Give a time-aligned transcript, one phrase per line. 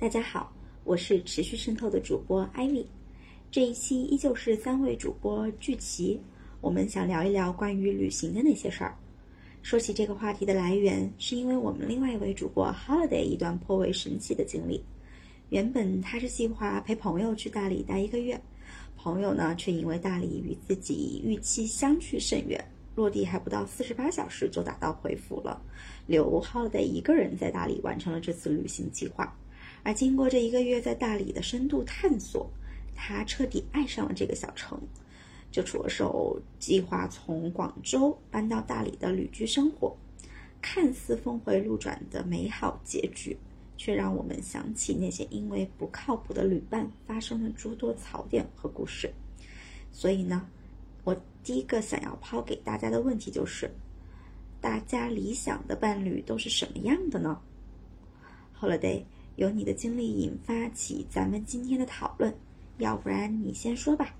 [0.00, 0.50] 大家好，
[0.82, 2.88] 我是持续渗透的主播艾米。
[3.50, 6.18] 这一期依旧是三位主播聚齐，
[6.62, 8.96] 我们想聊一聊关于旅行的那些事儿。
[9.60, 14.82] 说起这个话题的来源，是因为我们另外一位主播 Holiday 一段颇为神奇的经历。
[15.50, 18.40] 原本他是计划陪朋友去大理待一个月，
[18.96, 22.58] 朋友呢却因为大理与自己预期相去甚远，
[22.94, 25.60] 落地还不到四十八小时就打道回府了，
[26.06, 29.36] 留 Holiday 一个人在大理完成了这次旅行计划。
[29.82, 32.50] 而经过这一个月在大理的深度探索，
[32.94, 34.78] 他彻底爱上了这个小城，
[35.50, 39.96] 就着手计划从广州搬到大理的旅居生活。
[40.60, 43.34] 看似峰回路转的美好结局，
[43.78, 49.10] 却让我们想起那些因为不靠谱的旅伴发生的诸多槽点和故事。
[49.90, 50.46] 所以呢，
[51.02, 53.70] 我第一个想要抛给大家的问题就是：
[54.60, 57.40] 大家理想的伴侣都是什么样的呢
[58.60, 59.02] ？Holiday。
[59.40, 62.34] 由你的经历引发起咱们今天的讨论，
[62.76, 64.14] 要不然你先说吧。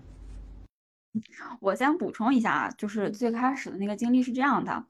[1.61, 4.87] 我先补充一下啊，就是最开始的那个经历是这样的。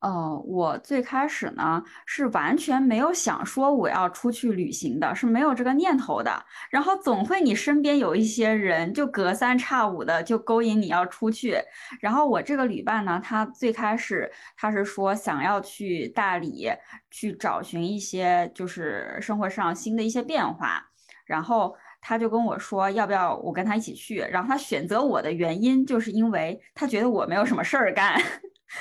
[0.00, 6.42] 呃，我最开始呢是完全没有想说我要出去旅行的，是没有这个念头的。
[6.70, 11.58] 然后总会你身边有一些人就隔三差五的就勾引你要出去。
[12.00, 16.70] 然后我这个旅伴呢，他最开始他是说想要去大理
[17.10, 20.82] 去找寻一些就是生活上新的一些变化。
[21.26, 24.16] 然后他就跟我说要不要我跟他一起去。
[24.16, 28.18] 然后他选择我的原因就是因为他觉得我没有什么事儿干。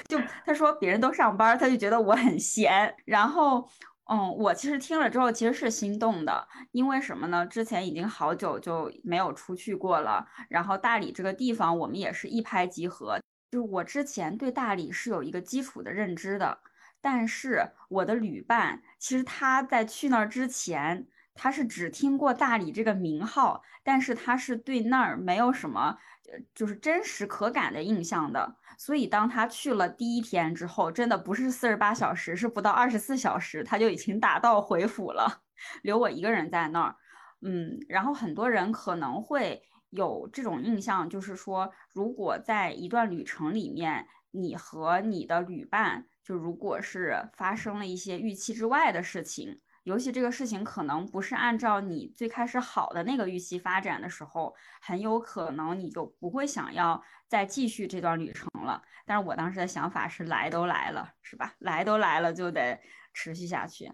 [0.07, 2.95] 就他说别人都上班，他就觉得我很闲。
[3.05, 3.69] 然后，
[4.09, 7.45] 嗯，我其实听了之后其实是心动的，因为什么呢？
[7.45, 10.27] 之前已经好久就没有出去过了。
[10.49, 13.19] 然后大理这个地方，我们也是一拍即合。
[13.51, 16.59] 就是我之前对大理是有一个基础的认知的，
[17.01, 25.97] 但是我的旅伴其实他在去那儿之前，他是只听过大理这个名号，但是他是对那儿没有什么，
[26.53, 28.55] 就是真实可感的印象的。
[28.81, 35.41] 所以，当他去了第一天之后，真的不是四十八小时，是不到二十四小时，他就已经打道回府了，
[35.81, 36.95] 留我一个人在那儿。
[37.41, 49.59] 嗯，然后很多人可能会有这种印象，就是说，如果在一段旅程里面，你和你的旅伴，就如果是发生了一些预期之外的事情。
[49.83, 58.81] 尤其这个事情可能不是按照你最开始好的那个预期发展的时候，很有可能你就不会想要再继续这段旅程了。
[59.05, 61.53] 但是我当时的想法是，来都来了，是吧？
[61.59, 62.77] 来都来了，就得
[63.13, 63.89] 持续下去。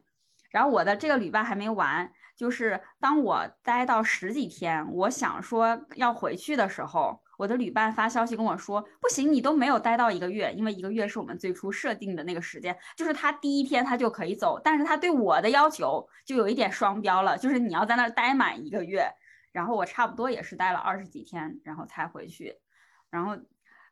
[0.50, 7.22] 然后我的这个旅伴还没完，就是当我待到十几天，我想说要回去的时候。
[7.38, 19.12] 我的旅伴发消息跟我说，不行，你都没有待到一个月，因为一个月是我们最初设定的那个时间，就是他第一天他就可以走，但是他对我的要求就有一点双标了，就是你要在那儿待满一个月，
[19.52, 22.56] 然后我差不多也是待了二十几天，然后才回去，
[23.16, 23.36] 然后。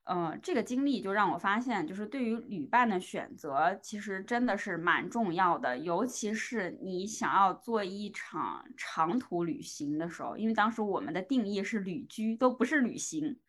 [0.05, 5.77] 呃，这个经历就让我发现，就是对于旅伴的选择，其实真的是蛮重要的。
[5.77, 13.39] 尤其是你想要做一场长途旅行的时候，因为当时我们的定义是旅居，都不是旅行。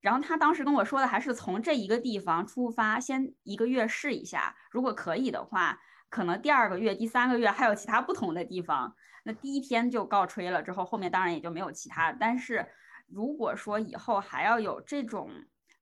[0.00, 5.78] 然后他当时跟我说的还是从这一个地方出发，先一个月试一下，如果可以的话，
[6.08, 8.96] 可能第二个月、第三个月还有其他不同的地方。
[9.24, 12.10] 那第一天就告吹了，之后后面当然也就没有其他。
[12.10, 12.66] 但是
[13.06, 15.30] 如果说以后还要有这种，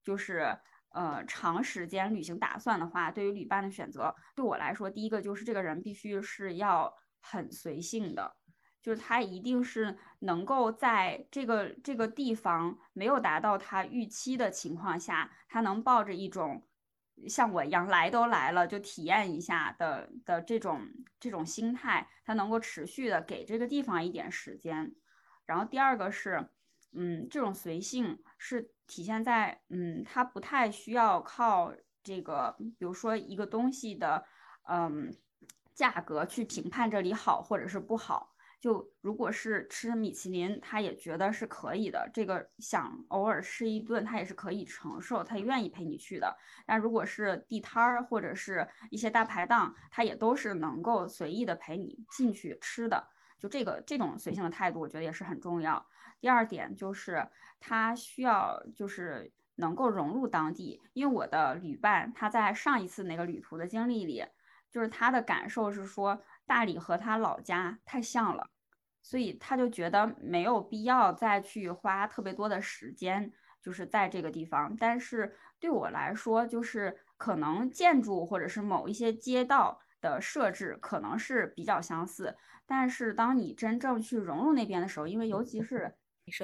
[0.03, 0.57] 就是
[0.89, 8.35] 呃长时间旅行打算的话，对于旅伴的选择，对我来说，第一个就是这个人必须是要很随性的，
[8.81, 16.67] 就是他一定是能够在这个这个地方没有达到他预期的情况下，他能抱着一种
[17.27, 20.81] 像我一样来都来了就体验一下的的这种
[21.19, 24.93] 这种心态，他能够持续的给这个地方一点时间。
[25.45, 26.49] 然后第二个是，
[26.95, 28.71] 嗯，这种随性是。
[28.85, 31.73] 体现在，嗯，他不太需要靠
[32.03, 34.23] 这个，比如说一个东西的，
[34.69, 35.15] 嗯，
[35.73, 38.35] 价格去评判这里好或者是不好。
[38.59, 46.35] 就如果是吃米其林，他也觉得是可以的，这个想偶尔吃一顿，他也是可以承受，他愿意陪你去的。
[46.65, 53.07] 但如果是地摊儿或者是一些大排档，他也都是能够随意的陪你进去吃的。
[53.43, 55.85] 就这个这种随性的态度，我觉得也是很重要。
[56.21, 57.27] 第二点就是
[57.59, 64.23] 他需要就是能够融入当地，因为我的旅伴他在上一次那个旅途的经历里，
[64.71, 68.49] 就是他的感受是说大理和他老家太像了，
[69.01, 74.73] 所以他就觉得没有必要再去花特别多的时间，就是在这个地方。
[74.79, 79.81] 但是对我来说，就是可能建筑或者是某一些街道。
[80.03, 85.95] 的设置可能是比较相似，但是当你真正去融入那边的时候，因为尤其是。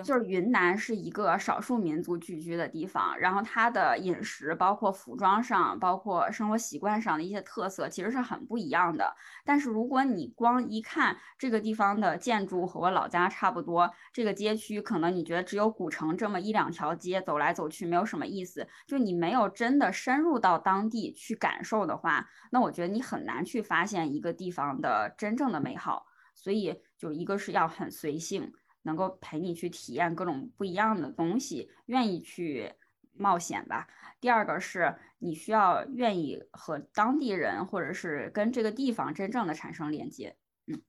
[0.04, 9.16] 就是云南是一个少数民族聚居的地方，然后它的饮食，包括服装上，包括生活习惯上的一些特色，其实是很不一样的。
[9.46, 18.68] 但是如果你光一看这个地方的建筑和我老家差不多，这个街区可能你觉得只有古城这么一两条街，走来走去没有什么意思。
[18.86, 26.06] 就你没有真的深入到当地去感受的话，那我觉得你很难去发现一个地方的真正的美好。
[26.36, 28.54] 所以就一个是要很随性。
[28.84, 32.74] 能够陪你去体验各种不一样的东西，愿意去
[33.14, 33.88] 冒险吧。
[34.20, 40.36] 第二个是你需要愿意和当地人或者是跟这个地方真正的产生连接。
[40.68, 40.82] 嗯，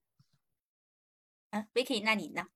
[1.51, 2.47] 嗯，Vicky，那你呢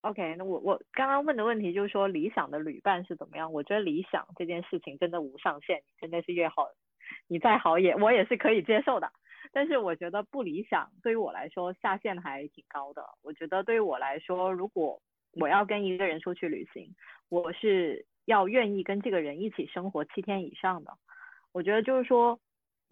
[0.00, 3.52] ？OK，那我我刚刚问的问题就是说理想的旅伴是怎么样？
[3.52, 6.68] 我觉得理想这件事情真的无上限，真的是越好，
[7.28, 9.12] 你再好也我也是可以接受的。
[9.52, 13.04] 但是我觉得不理想，对于我来说下限还挺高的。
[13.22, 15.00] 我觉得对于我来说，如果
[15.32, 16.94] 我要跟一个人出去旅行，
[17.28, 20.92] 我是要愿意跟这个人一起生活七天以上的。
[21.52, 22.38] 我觉得就是说。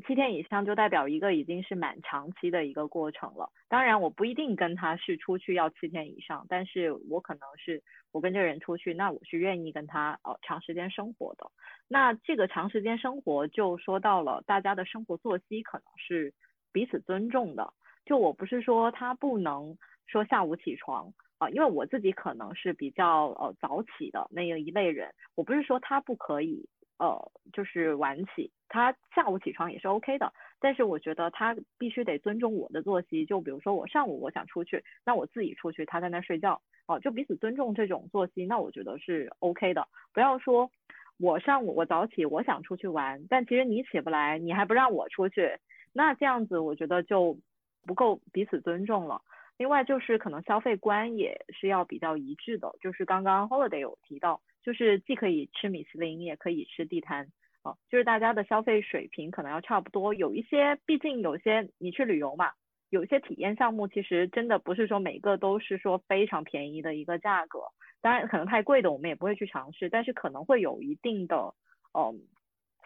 [0.08, 3.48] 七天以上就代表一个已经是蛮长期的一个过程了。
[3.68, 7.80] 当然，我不一定跟他是出去要七天以上，但是我可能是
[8.10, 11.48] 我跟这个人出去，那我是愿意跟他呃长时间生活的。
[11.88, 16.32] 那这个长时间生活就说到了大家的生活作息可能是
[16.72, 17.72] 彼此尊重的。
[18.04, 19.76] 就我不是说他不能
[20.06, 26.68] 说下午起床啊，因为我自己可能是比较呃早起的那一类人，我不是说他不可以。
[26.96, 33.26] 呃，就是晚起，他下午起床也是 OK 的，但是我觉得他必须得尊重我的作息。
[33.26, 39.88] 就比如说我上午我想出去，那我自己出去，他在那睡觉，哦，就彼此尊重这种作息，那我觉得是 OK 的。
[40.12, 40.70] 不要说
[41.18, 45.58] 我上午我早起，我想出去玩，但其实你起不来，你还不让我出去，
[45.92, 47.38] 那这样子我觉得就
[47.86, 49.20] 不够彼此尊重了。
[49.56, 54.40] 另外就是可能消费观也是要比较一致的，就是刚刚 Holiday 有提到。
[54.64, 57.28] 就是既可以吃米其林，也可以吃地摊，
[57.62, 60.14] 啊，就是大家的消费水平可能要差不多。
[60.14, 62.50] 有一些，毕竟有些你去旅游嘛，
[62.88, 67.60] 有一些体验项目其实真的不是说每个都是说非常便宜的一个价格。
[68.04, 71.54] 当然，可能太贵的我们也不会去尝试，但是可能会有一定的，
[71.94, 72.20] 嗯，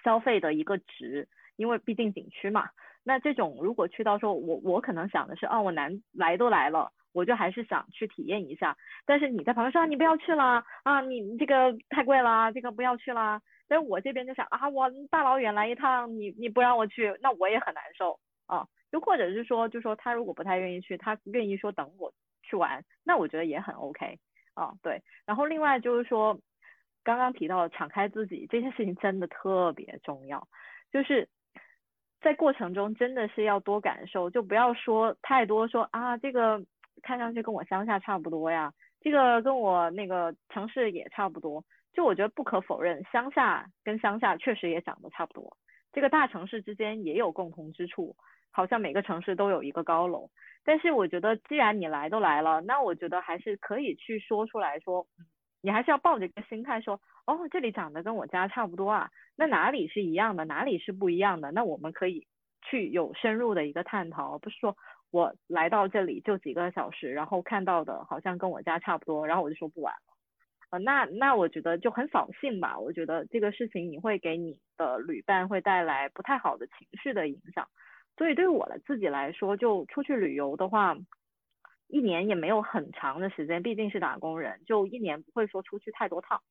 [0.04, 2.70] 消费的一个值，因为毕竟景区嘛。
[3.02, 6.92] 那这种如果去到说，我我可能想的是，哦，我难来都来了。
[7.12, 8.76] 我就还是想去体验一下，
[9.06, 13.42] 但是你在旁边说你不要去了啊，你这个太贵了，这个不要去啦。
[13.66, 18.68] 但是我这边就想啊，我大老远来一趟，你你不让我去，那我也很难受啊。
[18.92, 22.12] 又或者是说，就说他如果不太愿意去，他愿意说等我
[22.44, 24.20] 去玩，那我觉得也很 OK
[24.58, 24.72] 啊。
[24.82, 26.38] 对，然后另外就是说，
[27.04, 30.46] 刚刚提到敞开自己这件事情真的特别重要，
[30.92, 31.28] 就是
[32.20, 36.62] 在过程中真的是要多感受，就不要说太多说啊这个。
[37.00, 41.64] 看上去跟我乡下差不多呀，这个跟我那个城市也差不多。
[41.92, 45.56] 就我觉得不可否认，乡下跟乡下确实也长得差不多。
[45.98, 48.14] 这个大城市之间也有共同之处，
[48.52, 50.30] 好像每个城市都有一个高楼。
[50.64, 55.04] 但是我觉得，既然你来都来了，那我觉得还是可以去说出来说，
[55.60, 61.50] 你还是要抱着一个心态说，哦，这里长得跟我家差不多啊，那哪里是一样的，哪里是不一样的？
[61.50, 62.28] 那我们可以
[62.62, 64.76] 去有深入的一个探讨，不是说。
[65.10, 69.94] 我来到这里就几个小时，然后看到的好像跟我家差不多，然后我就说不玩，
[70.70, 72.78] 呃，那那我觉得就很扫兴吧。
[72.78, 77.66] 我觉得这个事情你会给你的旅伴会带来不太好的情绪的影响。
[78.16, 80.96] 所以对于我的自己来说，就出去旅游的话，
[81.86, 86.42] 一年也没有很长的时间，毕竟是打工人，就一年不会说出去太多趟。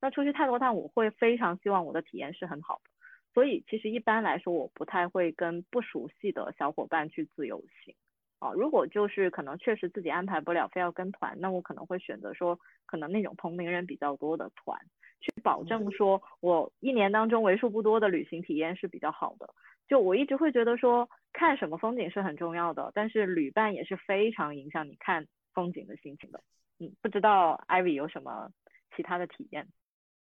[0.00, 2.90] 那出去太多趟，我会非常希望我的体验是很好的。
[3.34, 7.94] 所以其实一般来说，我不太会跟不熟悉的小伙伴去自由行。
[8.38, 14.78] 啊，如果就是可能确实自己安排不了，非要跟团，那我可能会选择说，可能那种同龄人比较多的团，
[15.20, 19.48] 去保证说我一年当中为数不多的旅行体验是比较好的。
[19.88, 26.42] 就我一直会觉得说，看什么风景是很重要的，但是旅伴也是非常影响你看风景的心情的。
[26.78, 28.50] 嗯，不知道 Ivy 有什么
[28.94, 29.66] 其他的体验？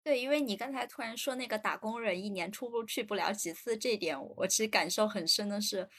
[0.03, 5.89] 对，因为你刚才突然说那个打工人一年出不去不了几次，这点我其实感受很深的是。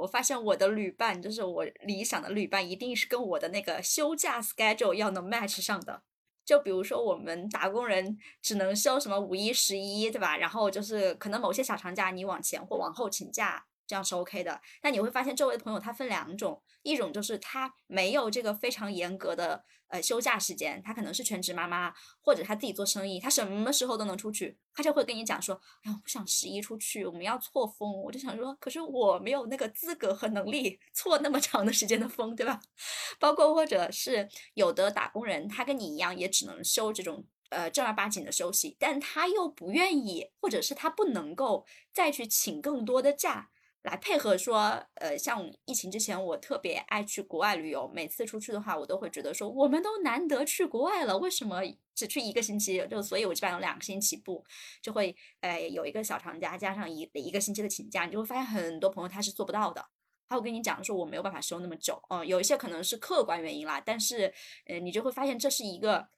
[0.00, 6.02] 我发现我的旅伴，就是我理想的旅伴，一定是跟我的那个休假 schedule 要能 match 上的。
[6.44, 10.36] 就比如说我们打工人只能休什么五一、十一，对吧？
[10.36, 14.60] 然后就是可能某些小长假你往前或往后请假，这样是 OK 的。
[14.80, 28.00] 但你会发现周围的朋友他分两种，一种就是他没有这个非常严格的呃休假时间，他可能是全职妈妈，或者他自己做生意，他什么时候都能出去，他就会跟你讲说，哎呀，我不想十一出去，我们要错峰。
[28.04, 32.60] 我就想说，可是我没有那个资格和能力错那么长的时间的风，对吧？
[33.18, 37.26] 包括或者是有的打工人，他跟你一样，也只能休这种。
[37.50, 43.50] 呃，正儿八经的休息，但他又不愿意，或者是他不能够再去请更多的假
[43.82, 51.60] 来配合说，呃，像疫情之前，我特别爱去国外旅游，每次出去的话，我都会觉得说，我们都难得去国外了，为什么
[51.94, 52.86] 只去一个星期？
[52.88, 54.44] 就所以，我基本上有两个星期不
[54.82, 59.84] 就会，呃，有一个小长假，加上一一个星期的请假，你就会发现很多朋友他是做不到的。
[60.28, 64.32] 他会跟你讲说，我没有办法休那么久，嗯，有一些可能是客观原因啦，但是，
[64.66, 66.08] 呃，你就会发现这是一个。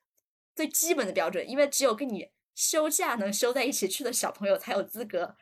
[0.54, 5.34] 最基本的标准，因为只有跟你休假能休在一起去的小朋友才有资格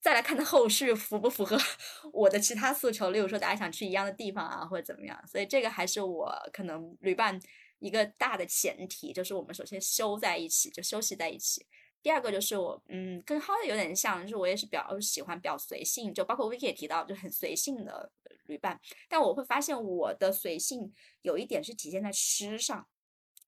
[0.00, 1.56] 再来看它后续符不符合
[2.12, 5.22] 我的其他诉求，例如说大家想去一样的地方啊，或者怎么样。
[5.26, 7.38] 所以这个还是我可能旅伴
[7.78, 11.66] 一个大的前提，就是我们首先休在一起，就休息在一起。
[12.02, 18.10] 第二个就是我，嗯，跟 h o l y 有点像，就是我也是比较喜欢比较随性，就包括 Vicky 也提到，就很随性的
[18.46, 18.80] 旅伴。
[19.08, 20.92] 但我会发现我的随性
[21.22, 22.86] 有一点是体现在吃上，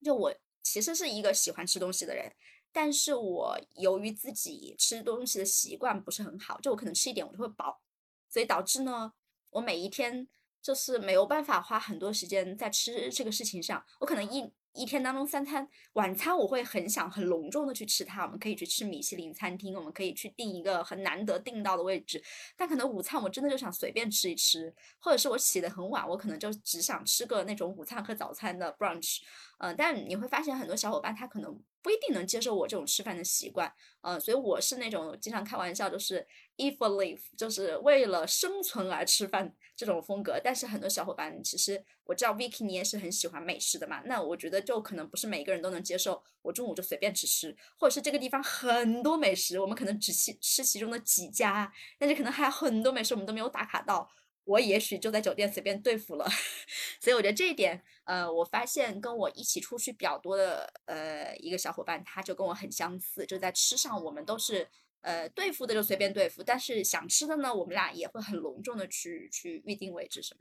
[0.04, 0.34] 就我。
[0.62, 2.30] 其实是一个喜欢吃东西的人，
[2.72, 7.80] 但是我由于自己吃东西的习惯不是很好，就我可能吃一点我就会饱，
[8.28, 9.12] 所以导致呢，
[9.50, 10.28] 我每一天
[10.62, 14.52] 就是没有办法花很多时间在吃这个事情上，我可能一。
[14.72, 18.22] 一天当中三餐，晚餐我会很想很隆重的去吃它。
[18.22, 22.22] 我们可以去吃米其林餐厅，我们可以去订一个很难得订到的位置。
[22.56, 29.18] 但可能午餐我真的就想随便吃一吃，或者是我起得很晚，我可能就只想吃个那种午餐和早餐的 brunch。
[29.58, 31.60] 嗯，但你会发现很多小伙伴他可能。
[31.82, 33.72] 不一定能接受我这种吃饭的习惯，
[34.02, 40.40] 呃，所以我是那种经常开玩笑，就是 eat for life，就是为了生存而吃饭这种风格。
[40.42, 54.10] 但是很多小伙伴，其实我知道 Vicky 你也是很喜欢美食的嘛，那我觉得就可能不是每个人都能接受我中午就随便吃吃，或者是这个地方很多美食，我们可能只吃吃其中的几家，但是可能还有很多美食我们都没有打卡到。
[54.44, 56.28] 我也许就在酒店随便对付了，
[56.98, 64.66] 所以我觉得这一点，呃，我发现跟我一起出去比较多的，呃，一个小伙伴，他就跟我很相似，就在吃上，我们都是，
[65.02, 70.40] 呃，对付的就随便对付，但是想吃的呢，我们俩也会很隆重的去去预定位置什么。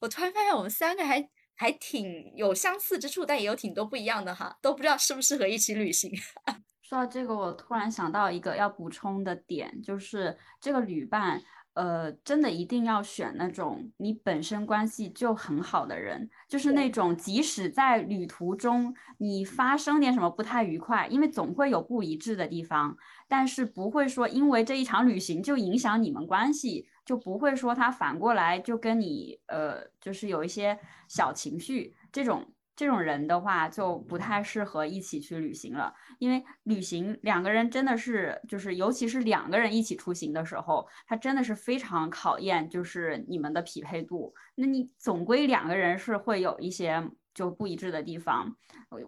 [0.00, 6.12] 我突然发现我们三个还还挺有相似之处，但也有挺多不一样的哈，都不知道适不适合一起旅行。
[6.82, 11.42] 说到这个，我突然想到一个要补充的点，就是这个旅伴。
[11.78, 22.96] 呃，真的一定要选那种你本身关系就很好的人，就是那种即使在旅途中你发生点什么不太愉快，因为总会有不一致的地方，
[23.28, 32.44] 但是不会说因为这一场旅行就影响你们关系，就不会说他反过来就跟你呃，就是有一些小情绪这种。
[32.78, 44.32] 这种人的话就不太适合一起去旅行了，因为旅行两个人真的是，就是尤其是两个人一起出行的时候，他真的是非常考验就是你们的匹配度。
[44.54, 47.04] 那你总归两个人是会有一些。
[47.38, 48.52] 就不一致的地方，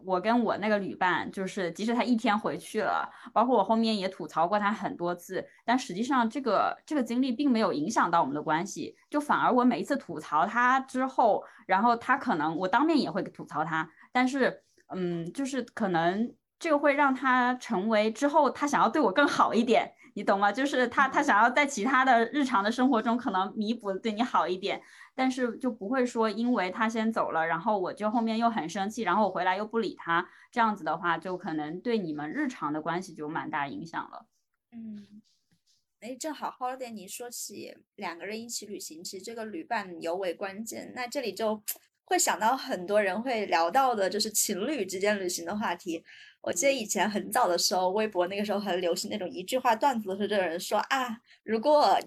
[0.04, 14.62] 我跟我那个旅伴，就是即使他一天回去了，包括我后面也吐槽过他很多次，但实际上这个这个经历并没有影响到我们的关系，就反而我每一次吐槽他之后，然后他可能我当面也会吐槽他，但是
[14.94, 20.52] 嗯，就是可能这个会让他成为之后他想要对我更好一点，你懂吗？
[20.52, 24.82] 就是他他想要在其他的日常的生活中可能弥补对你好一点。
[25.14, 34.26] 但是就不会说，因为他先走了，然后我就后面又很生气，然后我回来又不理他，这样子的话，就可能对你们日常的关系就蛮大影响了。
[34.72, 35.22] 嗯，
[36.00, 40.92] 哎，正好 Holiday，你说起两个人一起旅行，其实这个旅伴尤为关键。
[40.94, 41.62] 那这里就
[42.10, 46.02] 会想到很多人会聊到的，就是情侣之间旅行的话题。
[46.42, 51.98] 我记得以前很早的时候，微博那个时候很流行那种一句话段子，是这个人说啊，如果。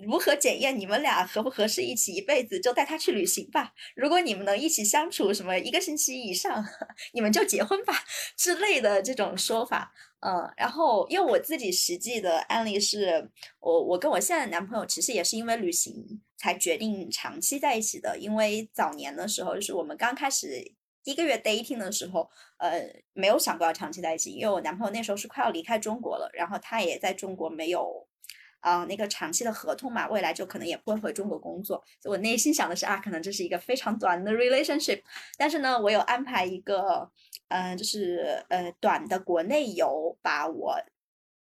[0.00, 2.58] 如何检验你们俩合不合适一起一辈子？
[2.58, 3.74] 就带他去旅行吧。
[3.94, 6.64] 如果你们能一起相处什么一个星期以上，
[7.12, 7.92] 你们就结婚吧
[8.34, 9.92] 之类的这种说法。
[10.20, 18.18] 嗯，然后因为我自己实际的案例是，我我跟我现在的男朋友其实也是因为旅行才决定长期在一起的。
[18.18, 20.72] 因为早年的时候，就是我们刚开始
[21.04, 22.82] 一个月 dating 的时候，呃，
[23.12, 28.06] 没有想过要长期在一起，因为我男朋友那时候是快要离开中国了，然后他也在中国没有。
[28.60, 35.00] 啊，那个长期的合同嘛，未来就可能也不会回中国工作，我内心想的是啊，可能这是一个非常短的 relationship，
[35.38, 37.10] 但是呢，我有安排一个，
[37.48, 40.76] 嗯，就是呃短的国内游，把我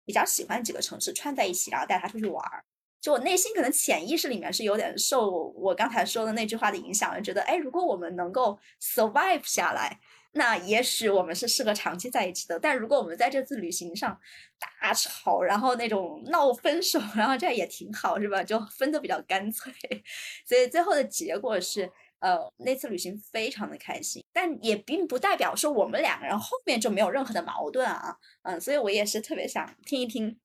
[0.05, 2.63] 比较喜欢几个城市串在一起，然后带他出去玩儿。
[3.01, 9.99] 就我内心可能潜意识里面是有点受我刚才说的那句话的影响，就觉得哎，如果我们能够 survive 下来。
[10.33, 14.19] 那也许我们是适合长期在一起的，但如果我们在这次旅行上
[14.59, 18.43] 大吵，然后那种闹分手，然后这样也挺好，是吧？
[18.43, 19.73] 就分的比较干脆，
[20.45, 30.37] 所以最后的结果是，呃，那次旅行非常的开心，但也并不代表说我们两个人后面就没有任何的矛盾啊，嗯，所以我也是特别想听一听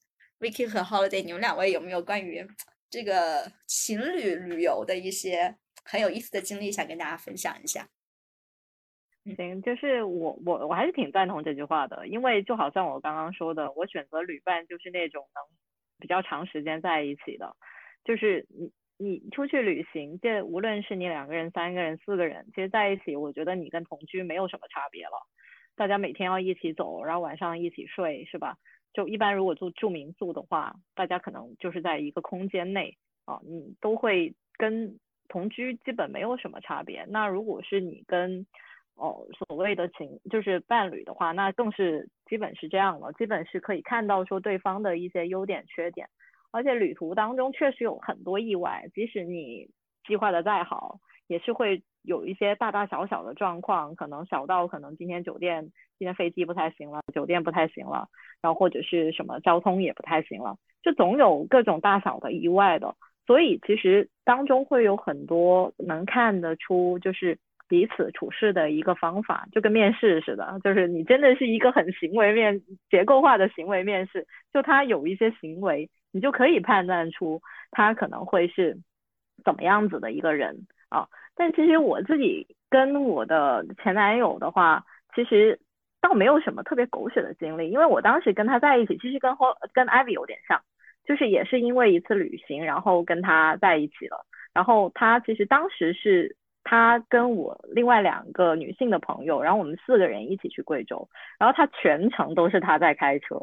[0.42, 2.44] Vicky 和 Holiday 你们两位有没有关于
[2.90, 7.88] 这个情侣旅游的一些很有意思的经历，想跟大家分享一下。
[9.36, 15.44] 行，就是我我我还是挺赞同这句话的，因为就好像我刚刚说的，我选择旅伴就是那种能
[16.00, 17.54] 比较长时间在一起的，
[18.04, 25.12] 就是你你出去旅行，这无论是你两个人、三个人、四个人，其实在一起，我觉得你跟同居没有什么差别了。
[25.76, 28.58] 大家每天要一起走，然后晚上一起睡，是吧？
[28.92, 37.04] 就一般如果住住民宿的话，大家可能就是在一个空间内啊，你都会跟同居基本没有什么差别。
[37.08, 38.46] 那如果是你跟
[38.94, 46.06] 哦，所谓的情就是伴侣的话，那更是基本是这样了，基本是可以看到说对方的一些优点缺点，
[46.50, 49.70] 而且旅途当中确实有很多意外，即使你
[50.06, 51.00] 计划的再好，
[51.32, 55.62] 也是会有一些大大小小的状况，可能小到可能今天酒店
[55.98, 58.06] 今天飞机不太行了，酒店不太行了，
[58.42, 62.94] 然后或者是什么交通也不太行了，就总有各种大小的意外的，
[63.26, 67.38] 所以其实当中会有很多能看得出就是。
[67.68, 72.60] 彼此处事的一个方法，就跟面试似的，就是你真的是一个很行为面
[72.90, 78.76] 结构化的行为面试，就他有一些行为，你就可以判断出他可能会是
[79.42, 81.08] 怎么样子的一个人啊。
[81.34, 84.84] 但其实我自己跟我的前男友的话，
[85.14, 85.58] 其实
[86.00, 90.60] 倒没有什么特别狗血的经历，因为我当时跟他在一起，其实跟后跟 Ivy 有点像，
[91.04, 96.36] 就是也是因为一次旅行，然后跟他在一起了，然后他其实当时是。
[96.64, 103.34] 他跟我另外两个女性的朋友，然后我们四个人一起去贵州，然后他全程都是他在开车，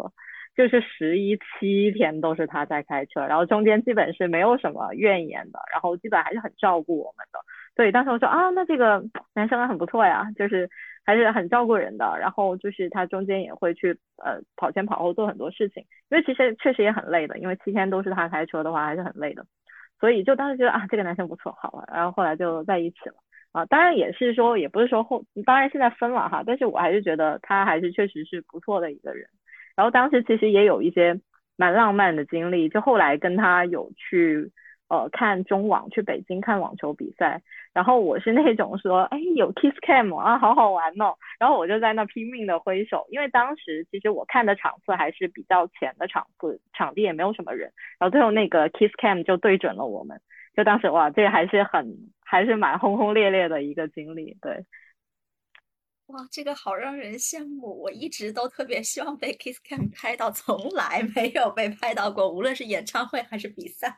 [0.55, 7.39] 就是十一七天都是他在开车，然后中间基本是没有什么怨言的，然后基本还是很照顾我们的。
[7.75, 9.01] 对，当时我说啊，那这个
[9.33, 10.69] 男生很不错呀，就是
[11.05, 19.45] 还是很照顾人的，然后就是他中间也会去呃跑前跑后做很多事情，因为其实确实也很累的，因为七天都是他开车的话还是很累的。
[19.97, 23.15] 所以就当时觉得啊，这个男生不错，好了，然后后来就在一起了
[23.53, 23.65] 啊。
[23.65, 29.29] 当然也是说，也不是说后，当然现在分了哈，但是我还是觉得他还是确实是不错的一个人。
[29.79, 31.21] 然后当时其实也有一些
[31.55, 34.51] 蛮浪漫的经历，就后来跟他有去。
[34.89, 37.43] 呃，看中网去北京看网球比赛，
[37.75, 50.19] 然后我是那种说，哎，有 kiss cam 啊，好好玩哦，然后我就在那拼命的挥手，因为当时其实我看的场次还是比较浅的场次，场地也没有什么人，然后最后那个 kiss cam 就对准了我们，
[50.55, 54.65] 就当时哇，这还是很还是蛮轰轰烈烈的一个经历，对。
[56.09, 63.95] 哇，这个好让人羡慕，我一直都特别希望被 kiss cam 拍到，从来没有被拍到过，无论是演唱会还是比赛。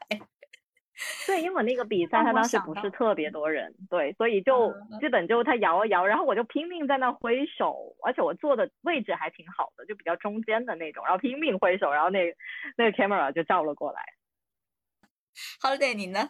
[1.26, 12.36] 对，因为我那个比赛他当时不是特别多人，对，所以就基本就他摇啊摇，然后我就拼命在那挥手，而且我坐的位置还挺好的，就比较中间的那种，然后拼命挥手，然后那
[12.76, 14.02] 那个 camera 就照了过来。
[15.62, 16.30] Holiday，你呢？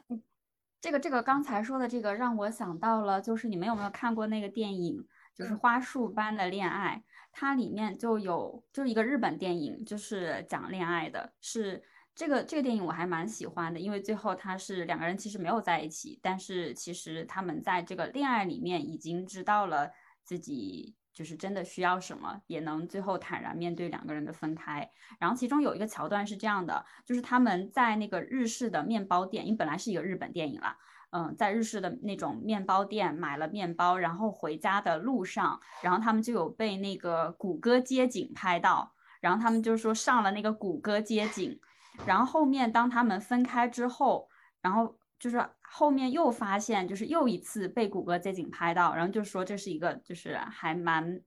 [0.80, 11.84] 这个这个刚才说的这个让我想到了，就是你们有没有看过那个电影，就是《花束般的恋爱》，它里面就有就是一个日本电影，就是讲恋爱的，是。
[12.14, 19.90] 这个这个电影我还蛮喜欢的，因为最后他是两个人其实没有在一起，但是其实他们在这个恋爱里面已经知道了
[20.22, 24.88] 自己就是真的需要什么，也能最后坦然面对两个人的分开。
[25.20, 30.78] 然后其中有一个桥段是这样的，就是他们在那个日式的面包店，因为本来是一个日本电影啦，
[31.12, 41.60] 嗯，在日式的那种面包店买了面包，然后回家的路上，然后他们就有被那个谷歌街景拍到，然后他们就说上了那个谷歌街景。
[42.06, 44.30] 然后后面当他们分开之后，
[44.62, 51.22] 然后就是后面又发现，就是又一次被谷歌街景拍到，然后就说这是一个就是还蛮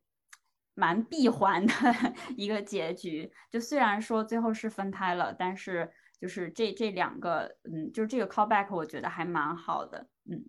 [0.75, 1.73] 蛮闭环的
[2.37, 3.31] 一个结局。
[3.51, 5.93] 就虽然说最后是分开了，但是
[6.25, 10.43] 就是这这两个，嗯，就是这个 callback 我觉得还蛮好的，嗯，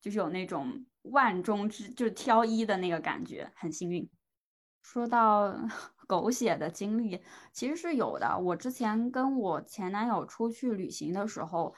[0.00, 4.08] 就是有那种万中之就挑一的那个感觉，很幸运。
[4.80, 5.54] 说到。
[6.08, 8.38] 狗血的经历其实是有的。
[8.38, 11.74] 我之前跟我前男友出去旅行的时候，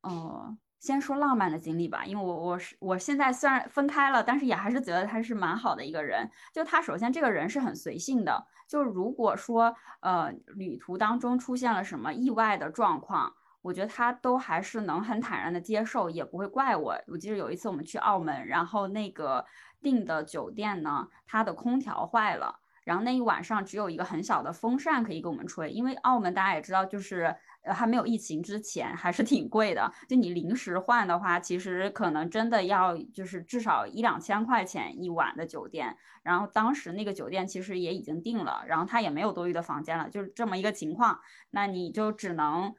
[0.00, 2.04] 呃，先说浪漫的经历吧。
[2.04, 6.30] 因为我我是我现在虽然分开了，但是也还是觉得他是蛮好的一个人。
[6.52, 8.46] 就他首先这个人是很随性的。
[8.68, 16.96] 就如果说呃旅途当中出现了什么意外的状况，我觉得他都还是能很坦然的接受，也不会怪我。
[17.06, 19.44] 我记得有一次我们去澳门，然后那个
[19.80, 27.36] 订的酒店呢，它的空调坏了，然后那一晚上只有一个很小的风扇可以给我们吹，因为澳门大家也知道，就是
[27.72, 35.96] 还没有疫情之前还是挺贵的，就你临时换的话，其实可能真的要就是至少一两千块钱一晚的酒店。
[36.22, 41.18] 然后当时那个酒店其实也已经定了，然后他也没有多余的房间了，就是这么一个情况，
[41.50, 42.74] 那你就只能。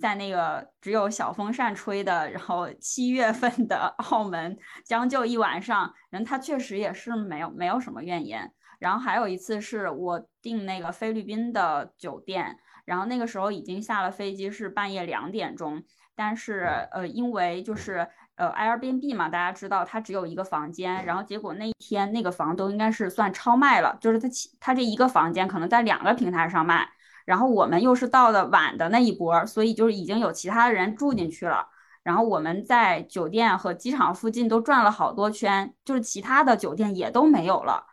[0.00, 8.52] 在那个只有小风扇吹的，然后七月份的澳门将就一晚上，人他确实也是没有没有什么怨言。
[8.78, 12.56] 然后还有一次是我订那个菲律宾的酒店，
[12.88, 15.84] 然后那个时候已经下了飞机，是半夜两点钟。
[16.16, 24.26] 但是呃，因为就是呃 Airbnb 嘛，大家知道它只有一个房间，然后结果那一天那个房都应该是算超卖了，就是他
[24.58, 26.88] 他这一个房间可能在两个平台上卖。
[27.24, 31.68] 然后我们又是到的晚的那一波，所以就是已经有其他的人住进去了。
[32.02, 37.84] 然后我们在酒店和机场附近都转了好多圈，就是其他的酒店也都没有了，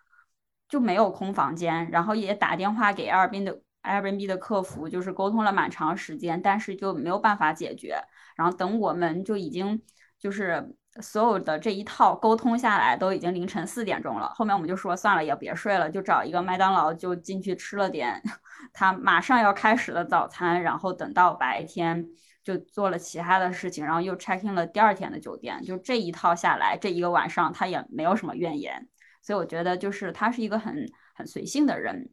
[0.70, 1.92] 就没有空房间。
[1.92, 7.98] 然后也打电话给 Airbnb 的 Airbnb 的客服，就是沟通了蛮长时间，但是就没有办法解决。
[8.36, 9.82] 然后等我们就已经
[10.20, 14.30] 就是所有的这一套沟通下来，都已经凌晨四点钟了。
[14.36, 18.22] 后面我们就说算了，也别睡了，就找一个麦当劳就进去吃了点。
[18.74, 22.06] 他马上要开始的早餐，然后等到白天
[22.44, 28.88] 就做了其他的事情，然后又 check in 了第二天的酒店，就这一套下来，这一个晚上他也没有什么怨言，
[29.22, 32.10] 所以我觉得就是他是一个很很随性的人。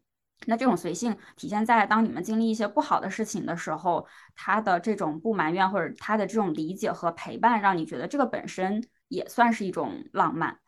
[0.46, 10.59] 那这种随性体现在当你们经历一些不好的事情的时候，他的这种不埋怨或者他的这种理解和陪伴，让你觉得这个本身也算是一种浪漫。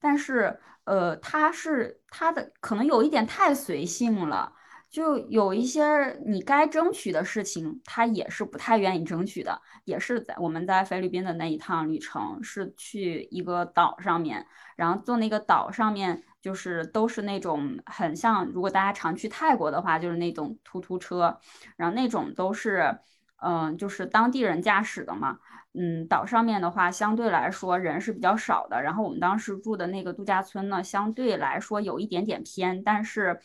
[0.00, 4.54] 但是，呃，他是他的可能有一点太随性了。
[4.90, 9.62] 就有一些你该争取的事情，他也是不太愿意争取的。
[9.84, 21.38] 也是在我们在菲律宾的那一趟旅程，是去一个岛上面，然后坐那个岛上面，就是都是那种很像，如果大家常去泰国的话，就是那种突突车，
[21.76, 22.98] 然后那种都是，
[23.42, 25.38] 嗯，就是当地人驾驶的嘛。
[25.72, 28.82] 嗯，岛上面的话，相对来说人是比较少的。
[28.82, 33.40] 然后我们当时住的那个度假村呢，相对来说有一点点偏，但是。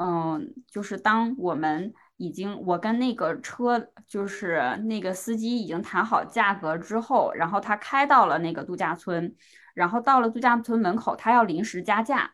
[0.00, 9.34] 嗯，就是当我们已经我跟那个车，就是那个司机已经谈好价格之后，然后他开到了那个度假村，
[9.74, 12.30] 然后到了度假村门口，他要临时加价，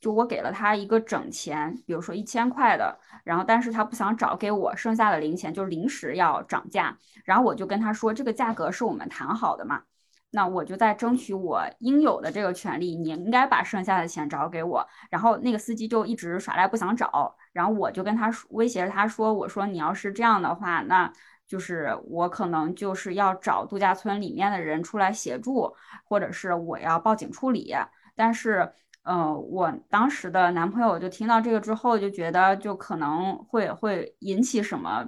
[0.00, 9.82] 就我给了他一个整钱，比如说一千块的，然后但是他不想找给我剩下的零钱，就临时要涨价，然后我就跟他说，这个价格是我们谈好的嘛。
[10.30, 14.86] 那我就在争取我应有的这个权利，你应该把剩下的钱找给我。
[15.08, 21.10] 然后那个司机就一直耍赖不想找，然后我就跟他，威胁他说：“我说你要是这样的话，那
[21.46, 27.74] 就是我可能就是要找度假村里面的人出来协助，或者是我要报警处理。”
[28.14, 28.72] 但是，
[29.06, 35.06] 呃，我当时的男朋友就听到这个之后，就觉得就可能会会引起什么。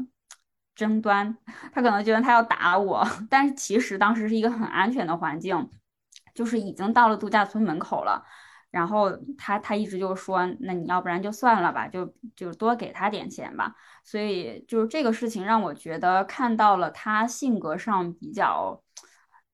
[0.77, 1.37] 争端，
[1.73, 5.69] 他可能觉得他要打我， 但是其实当时是一个很安全的环境，
[6.33, 8.25] 就是已经到了度假村门口了。
[8.71, 13.75] 然后他他一直就说，那你要不然就算了吧，就就多给他点钱吧。
[14.05, 18.81] 所以就是这个事情让我觉得看到了他性格上比较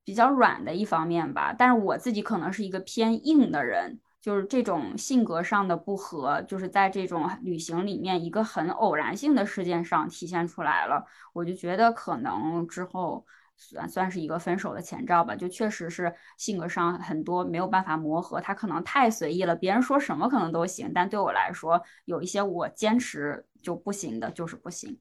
[0.04, 1.54] 比较软的一方面吧。
[1.56, 4.00] 但是我自己可能是一个偏硬的人。
[4.24, 11.04] 就是这种性格上的不合，就是在这种旅行里面一个很偶然性的事件上体现出来了。
[11.34, 13.26] 我就觉得可能之后
[13.58, 15.36] 算算是一个分手的前兆吧。
[15.36, 24.98] 就确实是性格上很多没有办法磨合，他可能太随意了，别人说什么可能都行，但对我来说有一些我坚持就不行的，就是不行。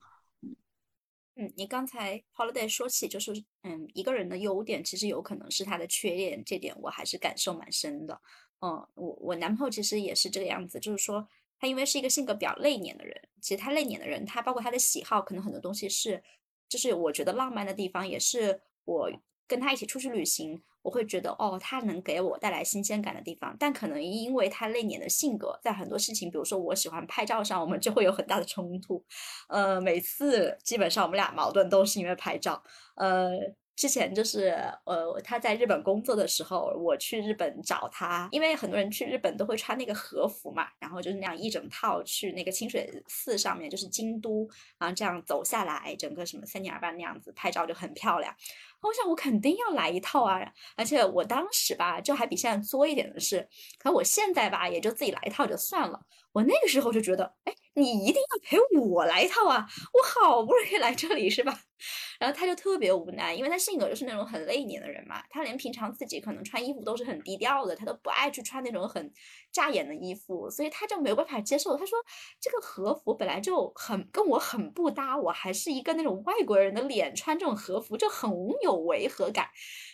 [1.35, 3.31] 嗯，你刚才 Holiday 说起就是
[3.63, 8.19] 嗯一个人的优点，其实有可能是他的缺点，这点我还是感受蛮深的。
[8.63, 11.27] 嗯，我我男朋友其实也是这个样子，就是说
[11.59, 16.23] 他因为是一个性格比较内敛的人，其实他内敛的人，他包括他的喜好，可能很多东西是，
[16.69, 19.11] 就是我觉得浪漫的地方，也是我
[19.45, 23.53] 跟他一起出去旅行，我会觉得哦，他能给我带来新鲜感的地方。
[23.59, 29.03] 但可能因为他内敛的性格，在很多事情，比如说我喜欢拍照上，我们就会有很大的冲突。
[29.49, 32.63] 呃，每次基本上我们俩矛盾都是因为拍照。
[32.95, 33.31] 呃。
[33.75, 34.49] 之前就是
[34.85, 48.35] 呃，他在日本工作的时候，我去日本找他，因为很多人去日本都会穿那个和服嘛，然后就是那样一整套去那个清水寺上面，就是京都，然后这样走下来，整个什么三年二班那样子拍照就很漂亮。
[48.83, 50.39] 我想我肯定要来一套啊，
[50.75, 53.47] 而且我当时吧，就还比现在作一点的是，
[53.79, 55.99] 可我现在吧，也就自己来一套就算了。
[56.33, 59.67] 我那个时候就觉得，哎，你一定要陪我来一套啊！
[59.93, 61.59] 我好不容易来这里是吧？
[62.19, 69.13] 然后他就特别无奈，因为他性格就是那种很内敛的人嘛，他连平常自己可能穿衣服都是很低调的，他都不爱去穿那种很
[69.51, 71.77] 扎眼的衣服，所以他就没有办法接受。
[71.77, 71.99] 他说
[72.41, 78.31] 这个和服本来就很跟我很不搭，我还是一个那种外国人的脸，穿这种和服就很
[78.73, 79.47] 有违和感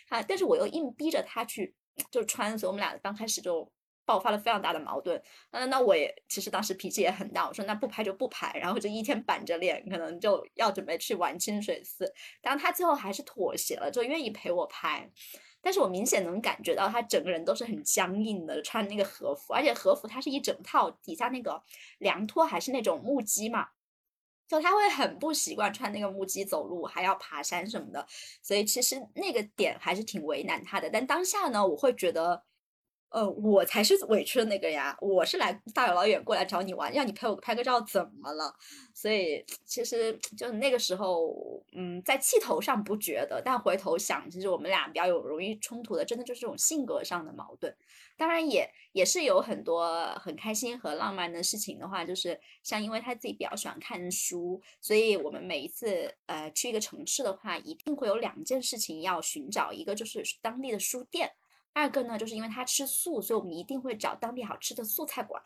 [0.08, 0.22] 啊！
[0.22, 1.74] 但是我又硬逼着他去
[2.10, 3.70] 就穿，所以我们俩刚开始就。
[4.06, 12.12] 爆发了非常大的矛盾，嗯，那我也其实当时脾气也很大，我说那不拍就不拍，然后就一天板着脸，可能就要准备去玩清水寺。
[12.42, 15.08] 当他最后还是妥协了，就愿意陪我拍，
[15.62, 21.62] 但是我明显能感觉到他整个人都是很僵硬的，穿那个和服，而且和服它是一整套，底下那个
[21.98, 23.68] 凉拖还是那种木屐嘛，
[24.50, 28.04] 就他会很不习惯穿那个木屐走路，还要爬山什么的，
[28.42, 30.90] 所以其实那个点还是挺为难他的。
[30.90, 32.42] 但当下呢，我会觉得。
[33.10, 34.96] 呃，我才是委屈的那个呀！
[35.00, 38.54] 我是来大老远过来找你玩，让你陪我拍个照，怎么了？
[38.94, 41.34] 所以其实就那个时候，
[41.72, 47.74] 嗯，在气头上不觉得，但回头想，其实我们俩比较有容易冲突的，真的就是这种性格上的矛盾。
[48.16, 61.32] 当然也也是有很多很开心和浪漫的事情的话，就是像因为他自己比较喜欢看书，所以我们每一次呃去一个城市的话，一定会有两件事情要寻找，一个就是当地的书店。
[61.72, 65.42] 二个呢，就是因为他吃素，所以我们一定会找当地好吃的素菜馆。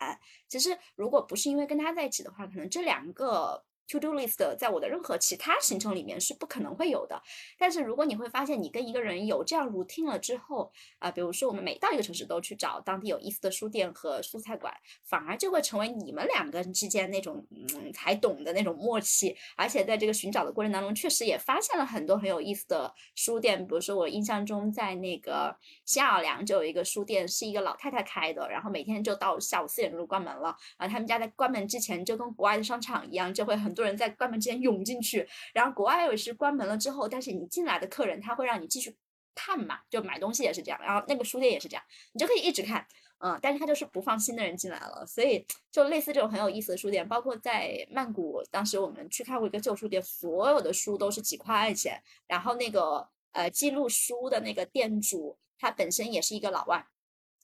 [0.47, 3.63] 其实，如果不是因为跟他在一起的话，可能这两个。
[3.89, 7.21] To do list 在我的任何其他行程里面是不可能会有的，
[7.55, 33.74] 但是如果你会发现你跟一个人有这样 routine 了之后，啊，比如说我们每到一个城市都去找当地有意思的书店和蔬菜馆，反而就会成为你们两个人之间那种嗯才懂的那种默契，而且在这个寻找的过程当中，确实也发现了很多很有意思的书店，比如说我印象中在那个新奥尔良就有一个书店，是一个老太太开的，然后每天就到下午四点钟就关门了，啊，他们家在关门之前就跟国外的商场一样，就会很。
[33.75, 38.95] 多人在关门之前涌进去，然后国外也是关门了之后，但是你进来的客人他会让你继续
[39.35, 41.83] 看嘛，就买东西也是这样，然后那个书店也是这样，
[42.13, 42.87] 你就可以一直看，
[43.19, 56.87] 嗯，但是他就是不放新的人进来了，所以就类似这种很有意思的书店，包括在曼谷，当时我们去看过一个旧书店，所有的书都是几块钱，然后那个呃记录书的那个店主，他本身也是一个老外。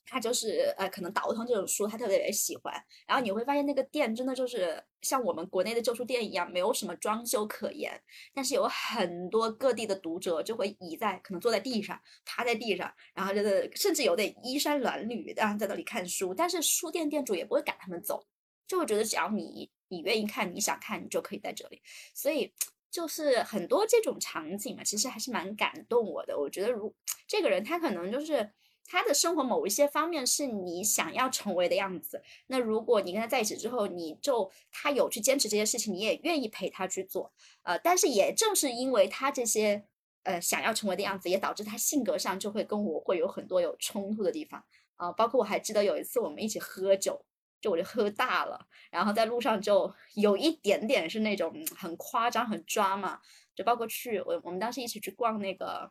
[0.06, 2.74] 他就是呃，可能倒腾这种书，他特别喜欢。
[3.08, 8.02] 然后你会发现那个店真的就是像我们国内的旧书店一样，没有什么装修可言。
[8.34, 16.34] 但是有很多各地的读者就会倚在，可能坐在地上，趴在地上，然后就是甚至有点衣衫褴褛，然后在那里看书。
[16.34, 18.26] 但是书店店主也不会赶他们走，
[18.68, 21.82] 就会觉得只要你你愿意看，你想看，你就可以在这里。
[22.14, 22.54] 所以
[22.90, 26.38] 就是很多这种场景嘛，其实还是蛮感动我的。
[26.38, 26.94] 我觉得如
[27.28, 28.52] 这个人，他可能就是。
[28.86, 37.32] 他的生活某一些方面是你想要成为的样子，那如果你跟他在一起之后，你就他有去坚持这些事情，你也愿意陪他去做，
[37.64, 39.86] 呃，但是也正是因为他这些
[40.24, 44.62] 呃想要成为的样子，也导致他性格上就会跟我会有很多有冲突的地方
[44.98, 47.24] 啊，包括我还记得有一次我们一起喝酒，
[47.62, 53.22] 就我就喝大了，然后在路上就有一点点是那种很夸张、很抓嘛，
[53.56, 55.90] 就包括去我我们当时一起去逛那个。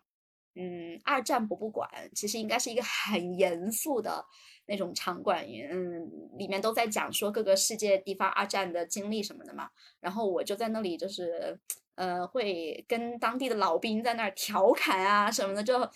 [0.57, 4.25] 嗯，二战博物馆其实应该是一个很严肃的
[4.67, 9.71] 那种场馆，嗯，里面都在讲说各个世界地方二战的经历什么的嘛。
[10.01, 11.59] 然后我就在那里，就是
[11.95, 15.89] 呃，会跟当地的老兵在那儿调侃啊什么的，就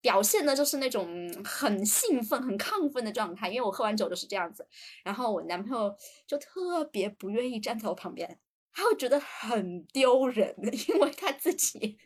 [0.00, 1.06] 表现的就是那种
[1.44, 3.48] 很兴奋、很亢奋的状态。
[3.48, 4.66] 因为我喝完酒就是这样子。
[5.04, 5.94] 然后我男朋友
[6.26, 8.38] 就特别不愿意站在我旁边，
[8.72, 10.54] 他会觉得很丢人，
[10.88, 11.98] 因为他自己。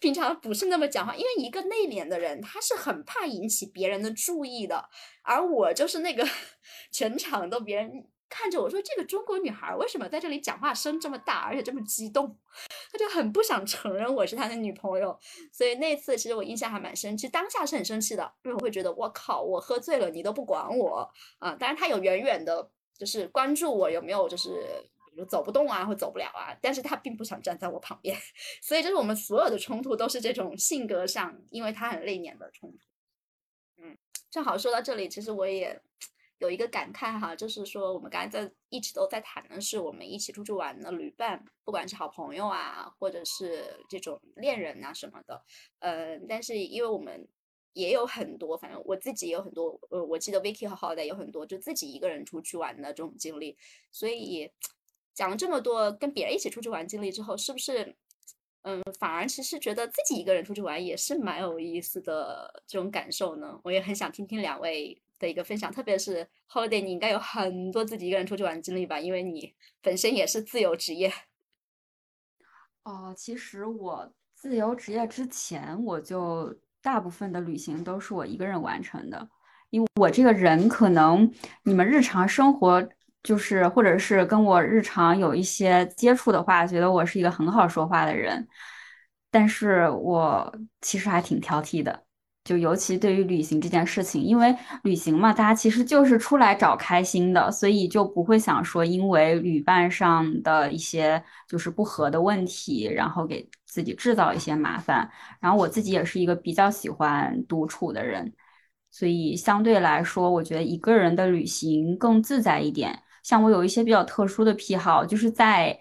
[0.00, 4.88] 平常不是那么讲话，因为一个内敛的人，他是很怕引起别人的注意的。
[5.22, 6.26] 而我就是那个
[6.90, 7.90] 全场都别人
[8.28, 12.36] 看着我说，这个中国女孩为什么在这里讲话声这么大，而且这么激动？
[12.90, 15.18] 他就很不想承认我是他的女朋友。
[15.52, 21.54] 所以那次其实我印象还蛮深，其实当下是很生气的，因为我会觉得我靠，我喝醉了你都不管我啊！
[21.54, 24.90] 当然他有远远的，就是关注我有没有就是。
[25.14, 28.18] 比如走不动啊，或走不了啊，但是他并不想站在我旁边，
[28.62, 32.78] 所以就是我们所有的冲突都是这种性格上，因为他很内敛的冲突。
[33.76, 33.96] 嗯，
[34.30, 35.78] 正好说到这里，其实我也
[36.38, 45.44] 有一个感慨哈，就是说我们刚才在一直都在谈的是我们一起出去玩的旅伴，不管是好朋友啊，或者是这种恋人啊什么的，
[45.80, 47.28] 呃，但是因为我们
[47.74, 53.58] 也有很多，反正我自己也有很多，呃，我记得 Vicky 和 Holiday 有很多就自己一个人出去玩的这种经历，
[53.90, 54.50] 所以。
[55.14, 57.94] 讲了这么多跟别人一起出去玩经历之后，是不是，
[58.62, 63.58] 嗯，反而其实觉得自己一个人出去玩也是蛮有意思的这种感受呢？
[63.64, 71.12] 我也很想听听两位的一个分享，特别是 holiday，你应该有很多自己一个人出去玩经历吧，因为你本身也是自由职业。
[72.84, 79.28] 哦，其实我自由职业之前，我就大部分的旅行都是我一个人完成的，
[79.70, 82.88] 因为我这个人可能你们日常生活
[83.22, 88.46] 就是或者是跟我日常有一些接触的话，觉得我是一个很好说话的人，
[89.30, 92.04] 但是我其实还挺挑剔的。
[92.44, 105.08] 就尤其对于旅行这件事情，因为旅行嘛，大家其实就是出来找开心的，所以就不会想说因为旅伴上的一些就是不合的问题，然后给自己制造一些麻烦。
[105.38, 108.32] 然后我自己也是一个比较喜欢独处的人，
[108.90, 113.00] 所以相对来说，我觉得一个人的旅行更自在一点。
[113.22, 115.78] 像我有一些比较特殊的癖好，就是在。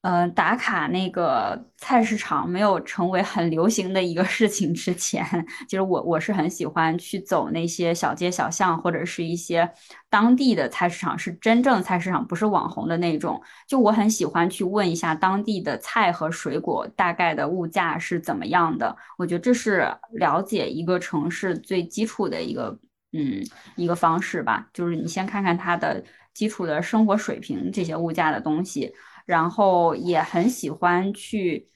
[0.00, 5.24] 呃，打卡那个菜市场没有成为很流行的一个事情之前，
[5.68, 9.68] 其实我我是很喜欢去走那些小街小巷，或者是一些
[10.08, 13.42] 当地的菜市场，是真正菜市场，不是网红的那种。
[13.66, 18.96] 就我很喜欢去问一下当地的菜和水果大概的物价是怎么样的。
[19.18, 22.78] 我觉得这是了解一个城市最基础的一个
[23.12, 26.02] 嗯一个方式吧，就是你先看看它的
[26.38, 28.94] 基础的生活水平这些物价的东西。
[29.26, 31.68] 然后也很喜欢去，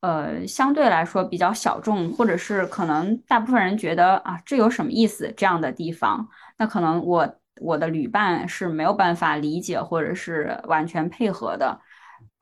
[0.00, 11.80] 呃，相对来说比较小众，或者是可能大部分人觉得啊，这有什么意思这样的地方，那可能我我的旅伴是没有办法理解或者是完全配合的。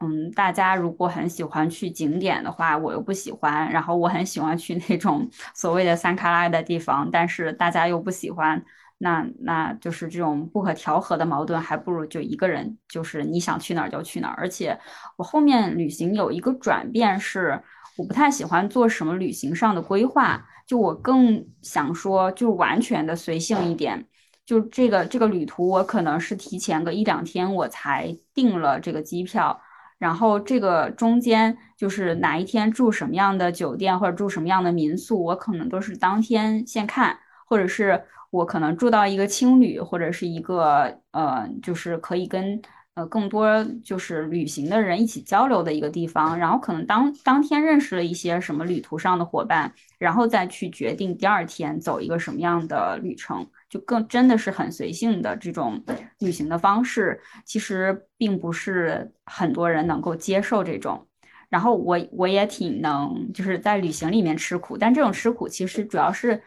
[0.02, 8.64] 嗯，大家如果很喜欢去景点的话，我又不喜欢，然后我很喜欢去那种所谓的三卡拉的地方，但是大家又不喜欢。
[8.98, 14.34] 那那就是这种不可调和的矛盾，还不如就一个人，就是你想去哪儿就去哪儿。
[14.38, 14.78] 而且
[15.16, 17.60] 我后面旅行有一个转变是，
[17.98, 24.06] 我不太喜欢做什么旅行上的规划，就我更想说，就完全的随性一点。
[24.46, 29.60] 就这个这个旅途，我可能是提前个一两天我才订了这个机票，
[29.98, 38.02] 然后这个中间就是哪一天住什么样的酒店或者住什么样的民宿，我可能都是当天现看，或者是。
[38.30, 42.60] 我可能住到一个青旅，或者是一个呃，就是可以跟
[42.94, 55.82] 呃更多就是旅行的人一起交流的一个地方，然后可能当当天认识了一些什么旅途上的伙伴，然后再去决定第二天走一个什么样的旅程，就更真的是很随性的这种
[56.18, 61.06] 旅行的方式，其实并不是很多人能够接受这种。
[61.48, 66.42] 然后我我也挺能就是在旅行里面吃苦，但这种吃苦其实主要是。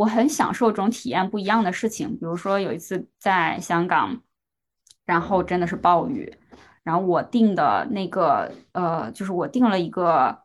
[0.00, 4.22] 我很享受这种体验不一样的事情，比如说有一次在香港，
[5.04, 6.38] 然后真的是暴雨，
[6.82, 10.38] 然后我订的那个呃，就是我订了一个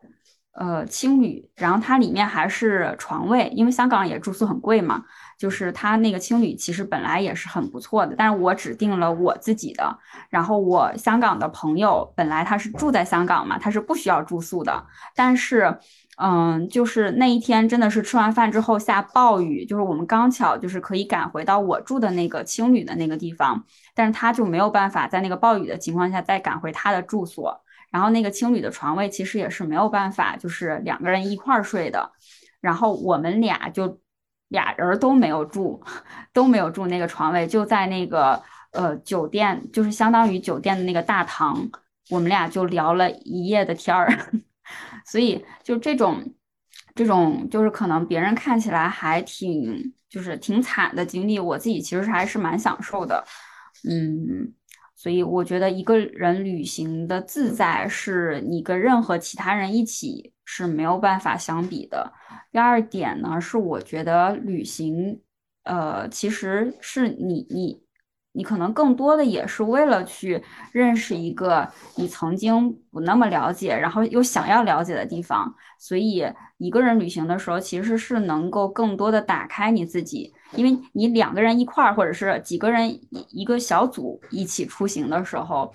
[0.52, 5.06] 呃青旅，然后它里面还是床位，因为香港也住宿很贵嘛，
[5.40, 9.98] 就是它那个青旅其实本来也是很不错的，但是我只订了我自己的，
[10.30, 15.80] 然后我香港的朋友本来他是住在香港嘛，他是不需要住宿的，但是。
[16.18, 27.62] 嗯，就是那一天真的是吃完饭之后下暴雨，就是我们刚巧就是可以赶回到我住的那个青旅的那个地方，但是他就没有办法在那个暴雨的情况下再赶回他的住所。
[27.92, 32.12] 然后那个青旅的床位其实也是没有办法，就是两个人一块儿睡的。
[32.62, 34.00] 然后我们俩就
[34.48, 35.82] 俩人都没有住，
[36.34, 41.70] 都没有住那个床位，就在那个呃酒店，就是相当于酒店的那个大堂，
[42.10, 44.08] 我们俩就聊了一夜的天儿。
[45.06, 46.34] 所以就这种，
[46.96, 53.24] 这种就是可能别人看起来还挺就是挺惨的经历，我自己其实还是蛮享受的，
[53.88, 54.52] 嗯，
[54.96, 62.12] 所以我觉得一个人旅行的自在是你跟任何其他人一起是没有办法相比的。
[62.52, 65.22] 第二点呢，是我觉得旅行，
[65.64, 67.85] 呃，其实是你你。
[68.36, 75.56] 你可能更多的也是为了去认识一个你曾经不那么了解，然后又想要了解的地方。
[75.80, 76.24] 所以
[76.58, 85.72] 一个人旅行的时候，其实是能够更多的打开你自己，因为你两个人一块儿，或者是几个人一个小组一起出行的时候，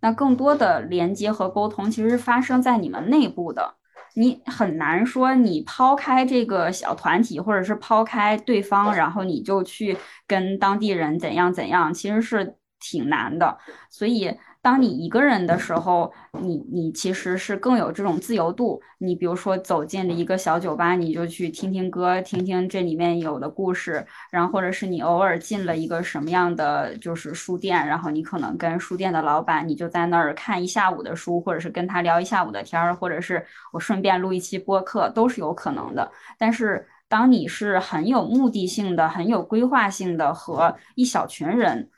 [0.00, 3.76] 那更多的连接和沟通其实是发生在你们内部的。
[4.14, 9.96] 你很难说，你抛开这个小团体，或者是抛开对方，然后你就去
[10.26, 13.58] 跟当地人怎样怎样，其实是挺难的。
[13.90, 14.36] 所以。
[14.62, 18.80] 当你一个人的时候，你你其实是更有这种自由度。
[18.98, 24.06] 你比如说走进了一个小酒吧，你就去听听歌，听听这里面有的故事。
[24.30, 36.08] 然后或者是你偶尔进了一个什么样的就是书店，然后你可能跟书店的老板，你就在那儿看一下午的书，或者是跟他聊一下午的天儿，或者是我顺便录一期播客，都是有可能的。
[36.38, 41.90] 但是当你是很有目的性的、很有规划性的和一小群人，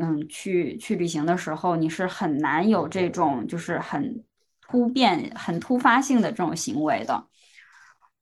[0.00, 4.22] 嗯，去去旅行的时候，你是很难有这种就是很
[4.60, 7.26] 突变、很突发性的这种行为的。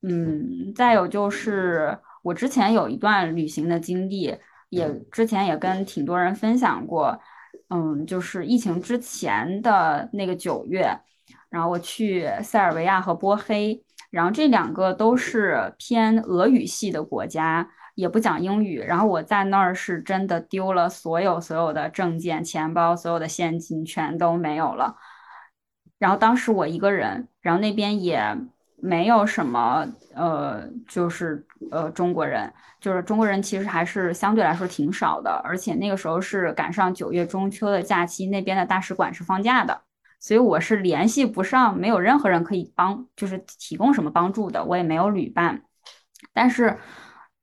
[0.01, 4.35] 嗯，再有就是我之前有一段旅行的经历，
[4.69, 7.19] 也之前也跟挺多人分享过。
[7.69, 10.89] 嗯，就是疫情之前的那个九月，
[11.49, 18.79] 然后我去塞尔维亚和波黑，然后这两个都是偏俄语系的国家，也不讲英语。
[18.79, 24.95] 然后我在那儿是真的丢了所有所有的证件、钱包、所有的现金全都没有了。
[25.99, 28.37] 然后当时我一个人，然后那边也。
[28.79, 29.83] 没有什么，
[30.13, 39.81] 呃，就是呃，中国人，就是中国人其实还是相对来说挺少的，而且那个时候是赶上九月中秋的假期，那边的大使馆是放假的，
[40.19, 45.63] 所以我是联系不上，没有任何人可以帮，就是提供什么帮助的，我也没有旅伴，
[46.31, 46.77] 但是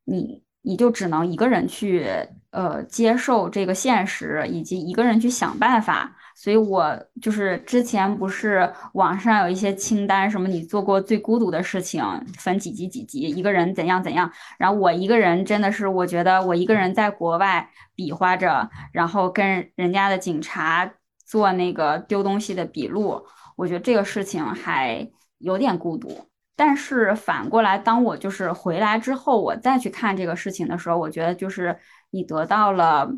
[0.04, 2.06] 你你就只能一个人去，
[2.50, 6.16] 呃，接受这个现实，以及一个人去想办法。
[6.34, 12.02] 所以，我就是之前不是网上有一些清单，什么你做过最孤独的事情，
[12.38, 14.32] 分几级几级，一个人怎样怎样。
[14.58, 20.90] 然后我一个人真的是，我觉得我一个人在国外比划着，然后跟人家的警察
[21.24, 23.22] 做那个丢东西的笔录，
[23.56, 25.08] 我觉得这个事情还
[25.38, 26.28] 有点孤独。
[26.56, 31.78] 但是反过来，当我就是回来之后，我再去看这个事情的时候，我觉得就是
[32.10, 33.10] 你得到了。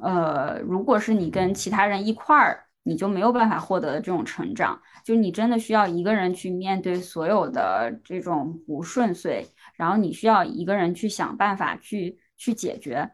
[0.00, 13.10] 呃，如果是你跟其他人一块儿，你就没有办法获得的这种成长，就你真的需要一个人去面对所有的这种不顺遂，然后你需要一个人去想办法去去解决。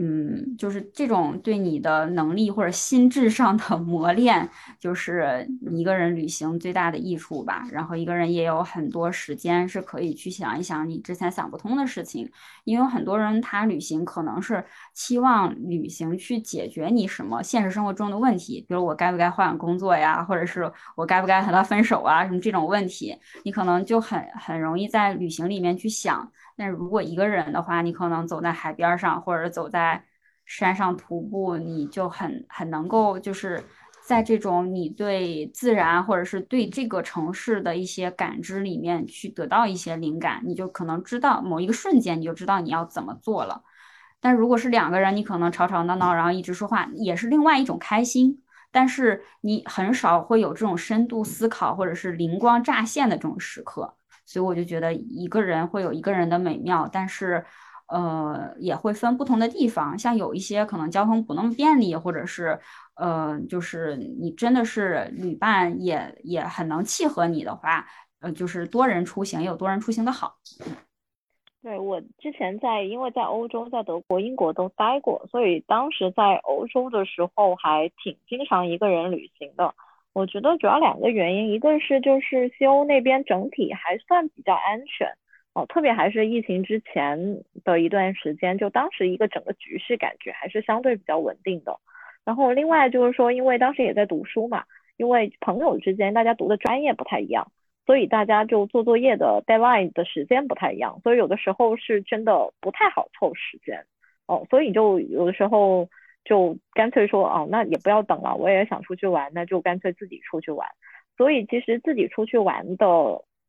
[0.00, 7.66] 嗯，就是这种对你的能力或者心智上的 磨练，就是一个人旅行最大的益处吧。
[7.72, 12.30] 然后一个人也有很多时间是可以去想一想你之前想不通的事情，
[12.62, 26.30] 因为很多人他旅行可能是期望旅行去解决你什么现实生活中的问题，比如我该不该换工作呀，或者是我该不该和他分手啊，什么这种问题，你可能就很很容易在旅行里面去想。
[26.58, 30.04] 但如果一个人的话，你可能走在海边上，或者走在
[30.44, 33.62] 山上徒步，你就很很能够，就是
[34.04, 43.62] 在这种你对自然或者是对这个城市的一些感知里面去得到一些灵感，你就可能知道某一个瞬间你就知道你要怎么做了。
[44.20, 48.42] 但如果是两个人，你可能吵吵闹闹，然后一直说话，也是另外一种开心，
[48.72, 53.97] 但是你很少会有这种深度思考或者是灵光乍现的这种时刻。
[54.28, 57.42] 所以我就觉得一个人会有一个人的美妙，但是，
[57.86, 59.98] 呃，也会分不同的地方。
[59.98, 62.60] 像有一些可能交通不那么便利，或者是，
[62.96, 67.86] 呃，就是你真的是旅伴也也很能契合你的话，
[68.20, 70.36] 呃，就是多人出行有多人出行的好。
[71.62, 79.74] 对我之前在，因为在欧洲，在德国、英国都待过，所以当时在欧洲的时候还挺经常一个人旅行的。
[80.18, 85.06] 我觉得主要两个原因，一个是就是西欧那边整体还算比较安全
[85.54, 87.16] 哦，特别还是疫情之前
[87.62, 91.78] 的一段时间，就当时一个整个局势感觉还是相对比较稳定的。
[92.24, 94.64] 然后另外就是说，因为当时也在读书嘛，
[94.96, 97.52] 因为朋友之间大家读的专业不太一样，
[97.86, 103.86] 所以大家就做作业的 deadline 的时间不太一样，所以有的时候是真的不太好凑时间
[104.26, 105.88] 哦，所以就有的时候。
[106.28, 110.68] 就干脆说哦，那也不要等了，我也想出去玩，那就干脆自己出去玩。
[111.16, 112.86] 所以其实自己出去玩的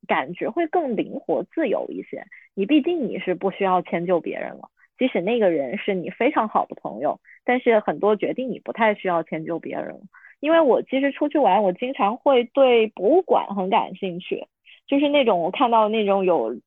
[0.07, 2.23] 感觉会更灵活自由一些。
[2.55, 9.99] 你毕竟你是不需要迁就别人了，即使那个人是你非常好的朋友，但是很多决定你不太需要迁就别人。
[10.39, 14.47] 因为我其实出去玩，我经常会对博物馆很感兴趣，
[14.87, 16.57] 就是那种我看到那种有。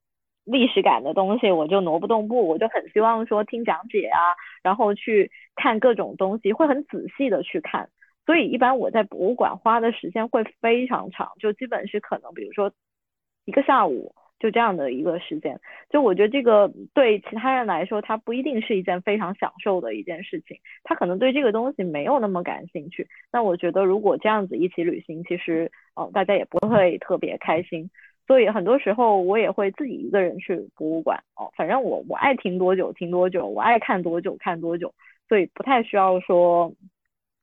[0.45, 4.19] 历史感的东西我就挪不动步，我就很希望说听讲解啊，
[4.65, 7.89] 然后去看各种东西，会很仔细的去看。
[8.25, 12.73] 所以一般我在博物馆花的时间会非常长，就基本是可能比如说
[13.45, 15.59] 一个下午就这样的一个时间。
[15.91, 23.09] 就我觉得这个对其他人来说，它不一定是一件非常享受的一件事情，他可能对这个东西没有那么感兴趣。
[23.33, 27.91] 那我觉得如果这样子一起旅行，其实哦大家也不会特别开心。
[28.29, 34.95] 所以很多时候我也会自己一个人去博物馆哦，反正我我爱停多久停多久，我爱看多久看多久，
[35.33, 36.74] 所以不太需要说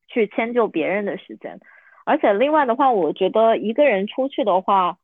[0.09, 1.59] 去迁就别人的时间。
[2.05, 4.99] 而且另外的话，我觉得一个人出去的话，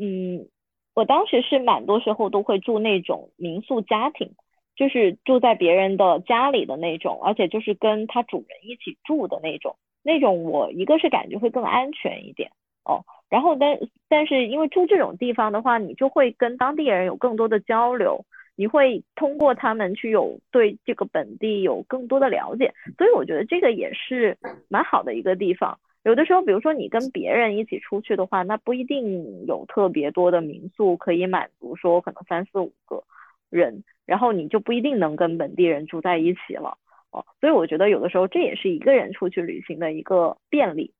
[0.00, 0.46] 嗯，
[0.94, 4.36] 我当时是蛮多时候都会住那种民宿家庭，
[4.76, 9.74] 就是住在别人的家里的那种，而且就是跟他主人一起住的那种，
[10.04, 12.52] 那种我一个是感觉会更安全一点
[12.84, 13.02] 哦。
[13.28, 13.76] 然后，但
[14.08, 18.24] 但是因为住这种地方的话，你就会跟当地人有更多的交流，
[18.58, 24.36] 你会通过他们去有对这个本地有更多的了解，所以我觉得这个也是
[24.68, 25.78] 蛮好的一个地方。
[26.02, 33.04] 有的时候，比如说你跟别人一起出去的话，那不一定有特别多的民宿可以满足说可能三四五个
[33.48, 36.76] 人，然后你就不一定能跟本地人住在一起了
[37.12, 37.24] 哦。
[37.40, 40.92] 所以我觉得有的时候这也是一个人出去旅行的一个便利。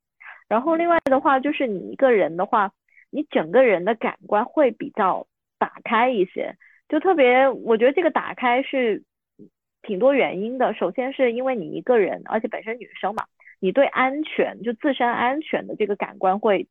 [0.48, 2.70] 然后另外的话，就是你一个人的话，
[3.10, 5.26] 你整个人的感官会比较
[5.58, 6.54] 打开一些。
[6.88, 9.02] 就特别，我觉得这个打开是
[9.82, 10.72] 挺多原因的。
[10.72, 13.24] 首先是因为你一个人，而且本身女生嘛，
[13.60, 16.66] 你对安全就自身安全的这个感官会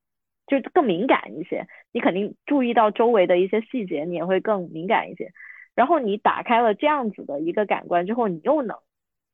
[0.47, 1.67] 就更敏感一些。
[1.91, 5.29] 你肯定注意到周围的一些细节，你也会更敏感一些。
[5.75, 8.75] 然后你打开了这样子的一个感官之后，你又能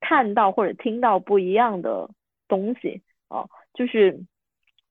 [0.01, 2.09] 看到或者听到不一样的
[2.49, 4.19] 东西啊，就是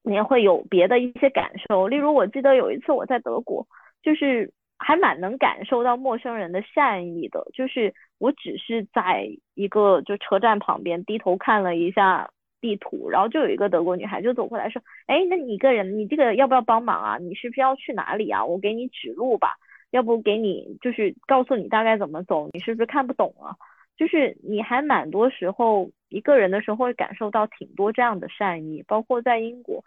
[0.03, 1.87] 你也会有别的一些感受。
[1.87, 3.67] 例如，我记得有一次我在德国，
[4.03, 4.51] 就是。
[4.85, 12.29] 还蛮能感受到陌生人的善意的，就是我只是在一个就车站旁边低头看了一下
[12.61, 17.19] 地图，然后就有一个德国女孩就走过来说，哎，那你一个人，你这个要不要帮忙啊？
[17.19, 18.45] 你是不是要去哪里啊？
[18.45, 19.57] 我给你指路吧，
[19.91, 23.55] 要不给你就是告诉你大概怎么走，你是不是看不懂啊？
[23.97, 29.85] 就是你还蛮多时候一个人的时候会感受到挺多这样的善意，包括在英国。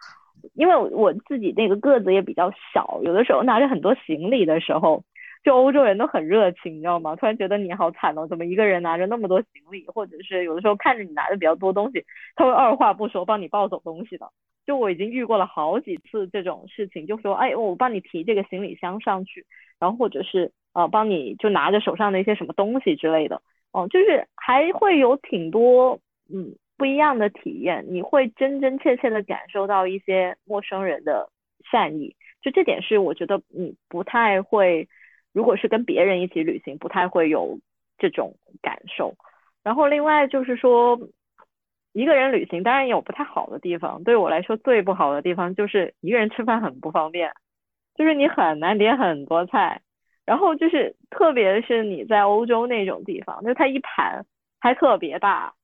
[0.54, 5.04] 因为我自己那个个子也比较小，有的时候拿着很多行李的时候，
[5.44, 7.14] 就欧洲人都很热情，你知道吗？
[7.16, 14.30] 突然觉得你好惨哦，怎么一个人拿着那么多行李，或者是有的时候看着你拿的比较多东西，他会二话不说帮你抱走东西的。
[14.66, 19.46] 就我已经遇过了好几次这种事情，就说哎，我帮你提这个行李箱上去，
[19.78, 23.40] 然后或者是呃帮你就拿着手上的一些什么东西之类的，
[23.72, 26.56] 哦，就是还会有挺多嗯。
[26.76, 31.30] 不一样的体验，你会真真切切的感受到一些陌生人的
[31.70, 34.88] 善意，就这点是我觉得你不太会，
[35.32, 37.58] 如果是跟别人一起旅行，不太会有
[37.98, 39.14] 这种感受。
[39.62, 40.98] 然后另外就是说，
[41.92, 47.32] 一个人旅行当然也有不太好的地方，对我来说最不好的地方就是一个人吃饭很不方便，
[47.94, 49.80] 就是你很难点很多菜，
[50.24, 54.26] 然后就是特别是你在欧洲那种地方，就它一盘
[54.60, 55.54] 还特别大。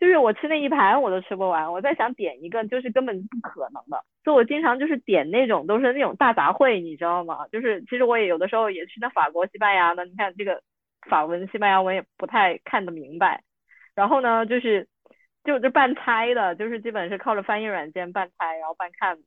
[0.00, 7.46] 就是我吃那一盘我都吃不完，我在想点一个就是根本不可能的，所以我经常就是点那种都是那种大杂烩，你知道吗？
[7.50, 10.60] 就是其实我也有的时候也吃那法国、西班牙的，你看这个
[11.08, 13.42] 法文、西班牙文也不太看得明白，
[13.94, 14.88] 然后呢就是
[15.44, 19.22] 就就半猜的，就是基本是靠着翻译软件半猜，然后半看的，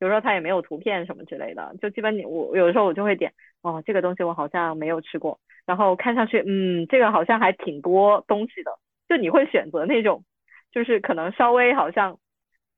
[0.00, 8.72] 有时候它也没有图片什么之类的，就基本你我有的时候我就会点哦这个东西我好像没有吃过，然后看上去嗯这个好像还挺多东西的。
[9.08, 10.24] 就你会选择那种，
[10.72, 12.18] 就是可能稍微好像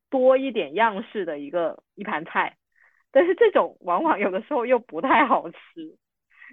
[0.09, 2.55] 多一点样式的一个一盘菜，
[3.11, 5.57] 但是这种往往有的时候又不太好吃，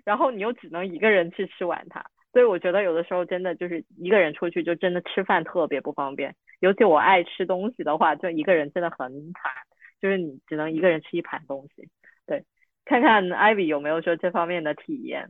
[0.04, 9.52] 然后你又只能一个人去吃完它，所以我觉得有的时候真的就是一个人出去就真的吃饭特别不方便，尤其我爱吃东西的话，就一个人真的很惨，
[10.00, 11.88] 就是你只能一个人吃一盘东西。
[12.26, 12.44] 对，
[12.84, 15.28] 看看艾比有没有说这方面的体验。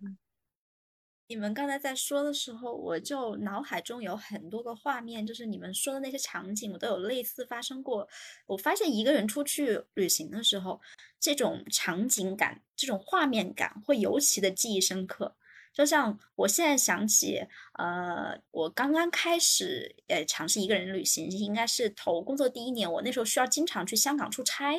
[1.29, 8.09] 你们刚才在说的时候，我就脑海中有很多个画面，就是你们说的那些场景，我都有类似发生过。
[8.47, 10.81] 我发现一个人出去旅行的时候，
[11.19, 15.35] 这种场景感、这种画面感会尤其的记忆深刻。
[15.73, 17.43] 就像我现在想起，
[17.79, 22.91] 呃，我刚刚开始呃尝试一个人旅行，应该是投工作第一年。
[22.91, 24.75] 我那时候需要经常去香港出差，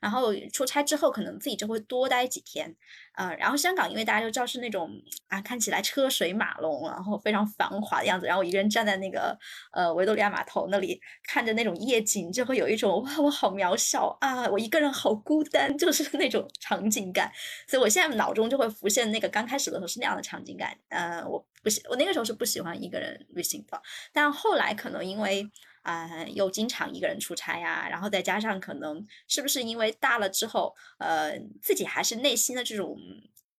[0.00, 2.76] 然后出差之后可能自己就会多待几天。
[3.14, 4.90] 呃，然后香港因为大家都知道是那种
[5.28, 8.26] 啊看起来车水马龙，然后非常繁华的样子。
[8.26, 9.38] 然后我一个人站在那个
[9.72, 17.30] 呃维多利亚码头那里，看着那种夜景，就会有一种哇我好渺小啊，我一个人好孤单， 就是那种场景感。
[17.66, 20.42] 所以我现在脑中就会浮现那个刚开始的时候是那样的场。
[20.42, 23.80] 景感，呃，我不喜，我那个时候是不喜欢一个人旅行的，
[24.12, 25.48] 但后来可能因为
[25.82, 32.96] 啊，又经常一个人出差呀，然后再加上可能是不是因为大了之后，呃，自己还是内心的这种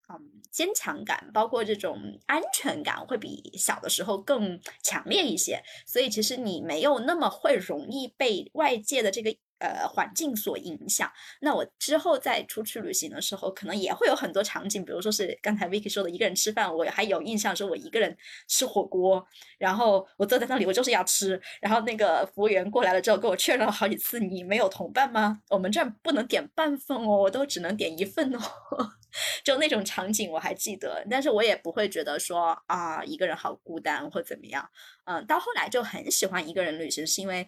[0.10, 9.36] 嗯坚强感，包括这种安全感会比小的时候更强烈一些，所以其实你没有那么会容易被外界的这个。
[9.64, 11.10] 呃，环境所影响。
[11.40, 18.14] 那我之后再出去旅行的时候，可能也会有很多场景，比如说是刚才 Vicky 说的一个人吃饭，我还有印象说，我一个人
[18.50, 19.26] 吃火锅，
[19.58, 25.40] 然后我坐在那里，我就是要吃，然后那个服务员过来了之后，跟我确认了好几次，你没有同伴吗？
[25.50, 28.42] 我们这儿不能点半份哦，我都只能点一份哦，
[29.46, 34.70] 就那种场景我还记得，但是我也不会觉得说啊，一个人好孤单或怎么样。
[35.06, 37.48] 嗯，到后来就很喜欢一个人旅行，是因为。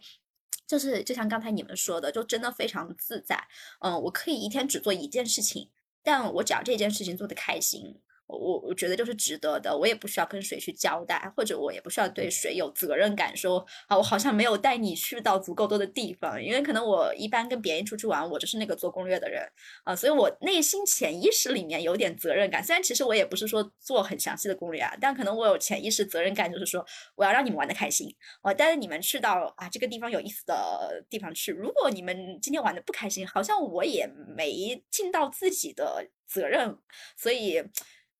[0.68, 3.47] 就是就像刚才你们说的，就真的非常自在。
[3.80, 5.70] 嗯，我可以一天只做一件事情，
[6.03, 19.47] 但我只要这件事情做的开心，我我觉得就是值得的，我也不需要跟谁去交代，或者我也不需要对谁有责任感，说啊，我好像没有带你去到足够多的地方，因为可能我一般跟别人出去玩，我就是那个做攻略的人
[19.84, 36.76] 啊，所以我内心潜意识里面有点责任感，虽然其实我也不是说做很详细的攻略啊，但可能我有潜意识责任感，就是说我要让你们玩的开心，我带着你们去到啊这个地方有意思的地方去，如果你们今天玩的不开心，好像我也没尽到自己的责任，
[37.15, 37.61] 所以。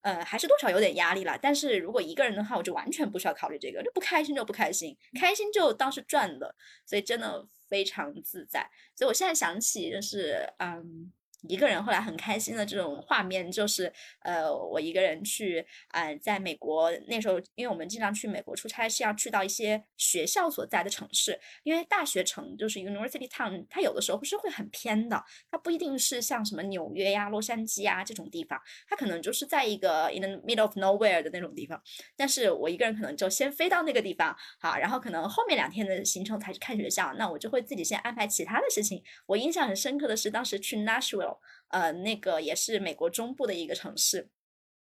[0.05, 1.35] 呃，还是多少有点压力了。
[1.41, 8.69] 但是如果一个人的话，我就完全不需要考虑这个，就不开心就不开心，开心就当是赚的，所以真的非常自在。
[8.95, 11.11] 所以我现在想起就是，嗯。
[11.47, 13.91] 一个人后来很开心的这种画面，就是
[14.21, 31.81] 呃，我一个人去啊，在美国那时候，因为我们经常去美国出差，是要去到一些学校所在的城市，因为大学城就是 University Town，它有的时候不是会很偏的，它不一定是像什么纽约呀、洛杉矶啊这种地方，它可能就是在一个 in the middle of nowhere 的那种地方。
[32.15, 39.03] 但是我一个人可能就先飞到那个地方，好，然后可能后面两天的行程才去看学校，那我就会自己先安排其他的事情。
[39.25, 41.34] 我印象很深刻的是，当时去 Nashville。
[41.69, 44.29] 呃，那个也是美国中部的一个城市，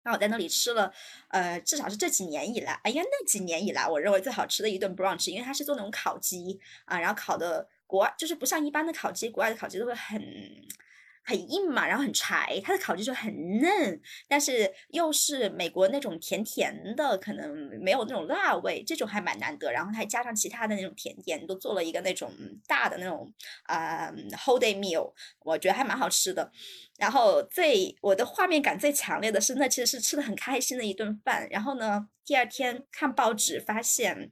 [0.03, 0.93] 那我在那里吃了，
[1.29, 10.21] 呃，至少是这几年以来，哎呀，那几年以来，我认为最好吃的一顿 brunch，因为它是做那种烤鸡啊，然后烤的国外就是不像一般的烤鸡，国外的烤鸡都会很。
[11.29, 19.71] 很硬嘛，然后很柴，它的烤鸡就很嫩，但是又是美国那种甜甜的，可能没有那种辣味，这种还蛮难得。
[19.71, 22.31] 然后还加上其他的那种甜点，都做了一个那种
[22.65, 23.31] 大的那种
[23.63, 26.51] 啊 whole day meal，我觉得还蛮好吃的。
[26.97, 31.47] 然后最我的画面感最强烈的是，那其实是吃的很开心的一顿饭。
[31.51, 34.31] 然后呢，第二天看报纸发现，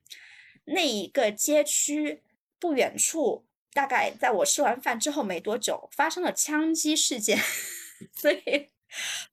[0.66, 2.24] 那一个街区
[2.60, 3.47] 不远处。
[3.78, 7.38] 大概在我吃完饭之后没多久，发生了枪击事件，
[8.12, 8.70] 所以，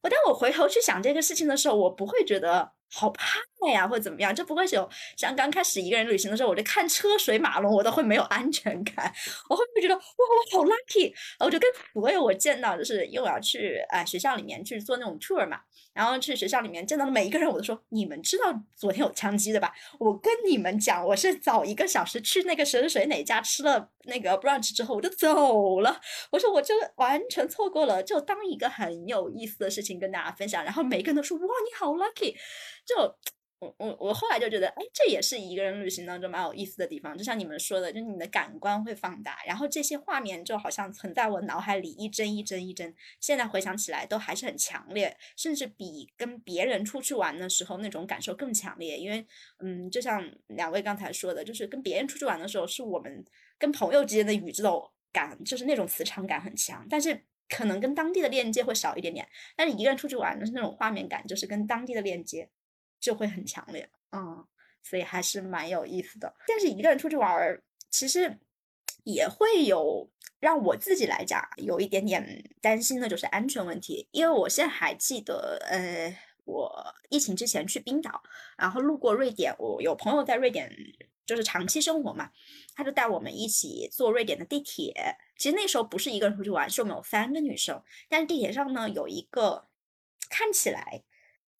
[0.03, 3.39] 我当我回头去想这个事情的时候，我不会觉得好怕
[3.71, 9.13] 呀，或者怎么样，就不会有像刚开始一个人旅行的时候，我就看车水马龙，我都会没有安全感，
[9.49, 10.01] 我会不会觉得哇，
[10.53, 15.61] 我好 lucky，我就跟所有我见到，就是因为我要去啊学校里面去做那种 tour 嘛。
[15.93, 19.73] 然后去学校里面见到的每一个人，我都说：你们知道昨天有枪击的吧？
[20.01, 26.01] 我跟你们讲，我是早一个小时去那个谁谁谁哪家吃了那个 brunch 之后，我就走了。
[26.33, 30.65] 我说我就完全错过了，就当一个很有意思的事情跟大家分享。
[30.65, 32.35] 然后每个人都说：哇，你好 lucky！
[32.85, 33.15] 就。
[33.61, 37.17] 我我我后来就觉得，哎，这也是一个人旅行当中蛮有意思的地方。
[37.17, 42.95] 就像你们说的，就你的感官会放大，然后这些画面就好像存在我脑海里一帧一帧一帧。
[43.21, 48.99] 现在回想起来都还是很强烈，甚至比跟别人出去玩的时候那种感受更强烈。
[48.99, 49.27] 因为，
[49.61, 53.25] 嗯，就像两位刚才说的，就是跟别人出去玩的时候，是我们
[53.59, 59.27] 跟朋友之间的宇宙感，就是那种磁场感很强，但是可能跟当地的链接会少一点点。
[59.57, 62.51] 但是一个人出去玩的是那种画面感，就是跟当地的链接。
[63.05, 64.43] 就会很强烈，嗯，
[64.83, 66.35] 所以还是蛮有意思的。
[66.49, 68.39] 但是一个人出去玩，其实
[69.03, 74.09] 也会有让我自己来讲有一点点担心的，就是安全问题。
[74.11, 78.23] 因为我现在还记得，呃，我疫情之前去冰岛，
[78.57, 80.75] 然后路过瑞典，我有朋友在瑞典
[81.27, 82.31] 就是长期生活嘛，
[82.75, 84.95] 他就带我们一起坐瑞典的地铁。
[85.37, 89.69] 其实那时候不是一个人出去玩，是我们有三个女生，但是地铁上呢有一个
[90.31, 91.05] 看起来。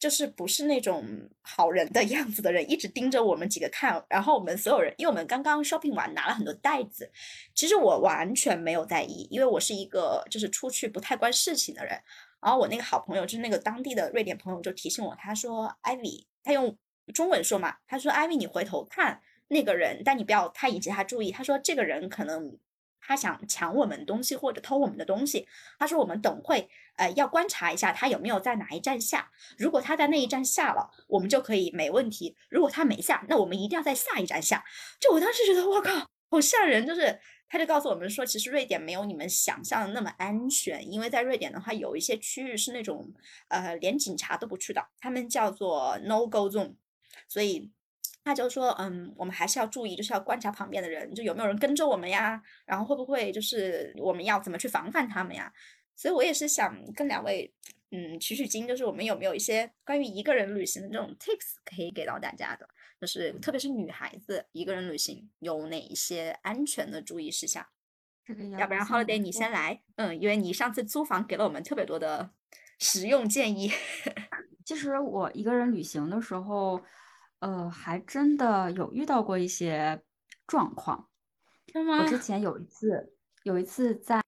[0.05, 1.03] 就是不是那种
[1.41, 4.05] 好人的样子的人，一直盯着我们几个看。
[4.07, 7.11] 然后我们所有人，因为我们刚刚 shopping 完，拿了很多袋子。
[7.55, 11.99] 其实我完全没有在意，因为我是一个就是出去不太关事情的人。
[12.43, 16.77] 然后我那个好朋友，就是那个当地的瑞典朋友，就提醒我，他说：“Ivy，他用
[17.15, 22.59] 中文说嘛，他说：‘Ivy，你回头看那个人，但你不要太引起他注意。’他说这个人可能。”
[23.07, 25.47] 他想抢我们东西或者偷我们的东西，
[25.79, 34.65] 他说我们等会呃要观察一下他有没有在哪一站下，如果他在那一站下了，我们就可以没问题；如果他没下，那我们一定要在下一站下。
[34.99, 36.87] 就我当时觉得我靠，好吓人！
[36.87, 43.13] 就是他就告诉我们说，其实瑞典没有你们想象的那么安全，因为在瑞典的话，有一些区域是那种
[43.49, 46.77] 呃连警察都不去的，他们叫做 No Go Zone，
[47.29, 47.71] 所以。
[48.25, 55.53] 他就说，嗯，我们还是要注意，就是要观察旁边的人，就有没有人跟着我们呀，然后会不会就是我们要怎么去防范他们呀？
[55.95, 57.53] 所以我也是想跟两位，
[57.91, 62.67] 嗯，取取经，就是我们有没有一些关于一个人旅行的这种 tips 可以给到大家的，
[62.99, 67.67] 就是特别是女孩子一个人旅行有哪一些安全的注意事项？
[68.59, 72.31] 要不然 Holiday 你先来，嗯，因为你上次租房给了我们特别多的
[72.79, 73.71] 实用建议。
[74.65, 76.83] 其实我一个人旅行的时候。
[77.45, 80.01] 呃，还真的有遇到过一些
[80.47, 81.07] 状况。
[81.75, 84.19] 我之前有一次，有一次在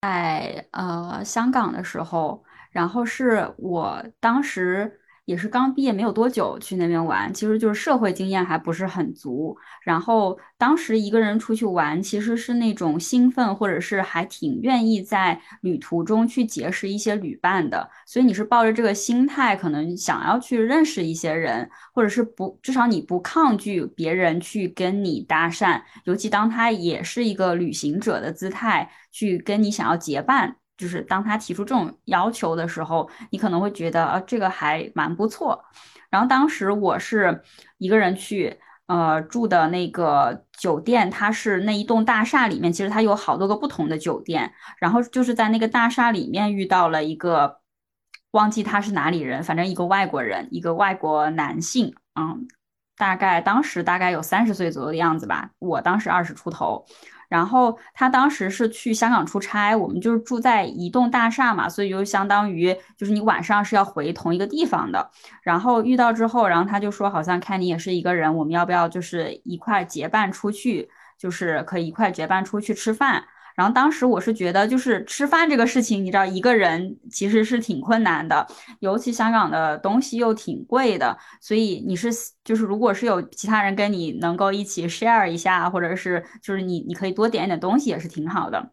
[0.73, 9.57] 呃香港的时候，然后是我当时也是刚毕业没有多久去那边玩，其实就是社会经验还不是很足。
[9.83, 17.91] 然后当时一个人出去玩，其实是那种兴奋，或者是还挺愿意在旅途中去结识一些旅伴的。
[18.07, 30.57] 所以你是抱着这个心态，可能想要去认识一些人，或者是不至少你不抗拒别人去跟你搭讪，尤其当他也是一个旅行者的姿态去跟你想要结伴。
[30.77, 35.65] 就是当他提出这种要求的时候，你可能会觉得啊，这个还蛮不错。
[36.11, 37.43] 然后当时我是
[37.79, 44.53] 一个人去，呃，住的那个酒店，它是那一栋大厦里面，其实它有好多个不同的酒店。
[44.79, 47.61] 然后就是在那个大厦里面遇到了一个，
[48.31, 52.47] 忘记他是哪里人，反正一个外国人，一个外国男性，嗯，
[52.97, 56.85] 大概当时大概有三十岁左右的样子吧，我当时二十出头。
[57.29, 65.11] 然后他当时是去香港出差，我们就是住在一栋大厦嘛，所以就相当于就是你晚上是要回同一个地方的。
[65.43, 73.25] 然后遇到之后，然后他就说，好像看你也是一个人，我们要不要就是一块结伴出去，就是可以一块结伴出去吃饭。
[73.57, 78.47] 然后当时我是觉得，就是吃饭这个事情，你知道，一个人其实是挺困难的，
[78.81, 82.11] 尤其香港的东西又挺贵的，所以你是
[82.45, 88.71] 就是如果是有其他人跟你能够一起 share 一下，或者是就是你你可以多点一点东西也是挺好的。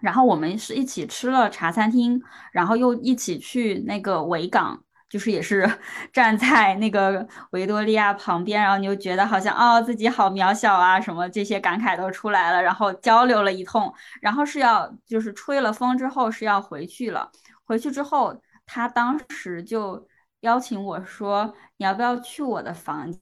[0.00, 2.22] 然后我们是一起吃了茶餐厅，
[2.52, 4.82] 然后又一起去那个维港。
[5.10, 5.68] 就是也是
[6.12, 12.62] 站在那个维多利亚旁边，然后你就觉得好像哦自己好渺小啊，什么这些感慨都出来了。
[12.62, 13.92] 然后交流了一通，
[14.22, 17.30] 然后是要就是吹了风之后是要回去了。
[17.64, 20.06] 回去之后，他当时就
[20.40, 23.20] 邀请我说：“你要不要去我的房间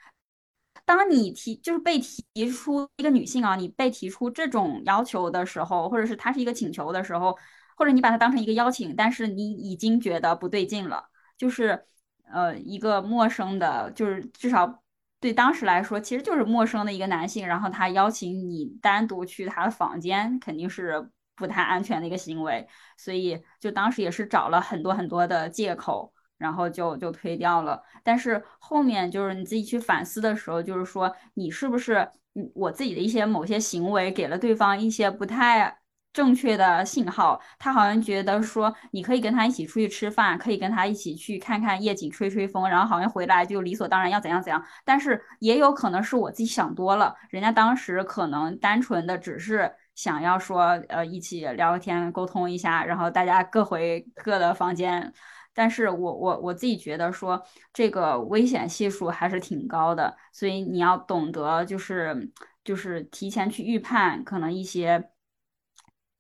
[0.84, 7.36] 当你提就是被提出一个女性啊，你被提出这种要求的时候，或者是他是一个请求的时候。
[7.76, 11.04] 或者你把它当成一个邀请，但是你已经觉得不对劲了，
[11.36, 11.86] 就是
[12.32, 14.82] 呃一个陌生的，就是至少
[15.20, 22.66] 对当时来说，其实就是陌生的一个男性，然后他邀请你单独去他的房间，肯定是不太安全的一个行为，
[22.96, 27.82] 所以就当时也是找了很多很多的借口，然后就就推掉了。
[28.02, 32.08] 但是后面就是你自己去反思的时候，就是说你是不是
[32.54, 35.78] 我自己的一些某些行为给了对方一些不太。
[36.14, 44.64] 正确的信号，他好像觉得说你可以跟他一起出去吃饭，可以跟他一起去看看夜景、吹吹风，然后好像回来就理所当然要怎样怎样。
[44.84, 55.12] 但是也有可能是我自己想多了，人家当时可能单纯的只是想要说，呃，一起聊个天、沟通一下，然后大家各回各的房间。
[55.52, 57.42] 但是我我我自己觉得说
[57.72, 62.30] 这个危险系数还是挺高的，所以你要懂得就是
[62.62, 65.10] 就是提前去预判可能一些。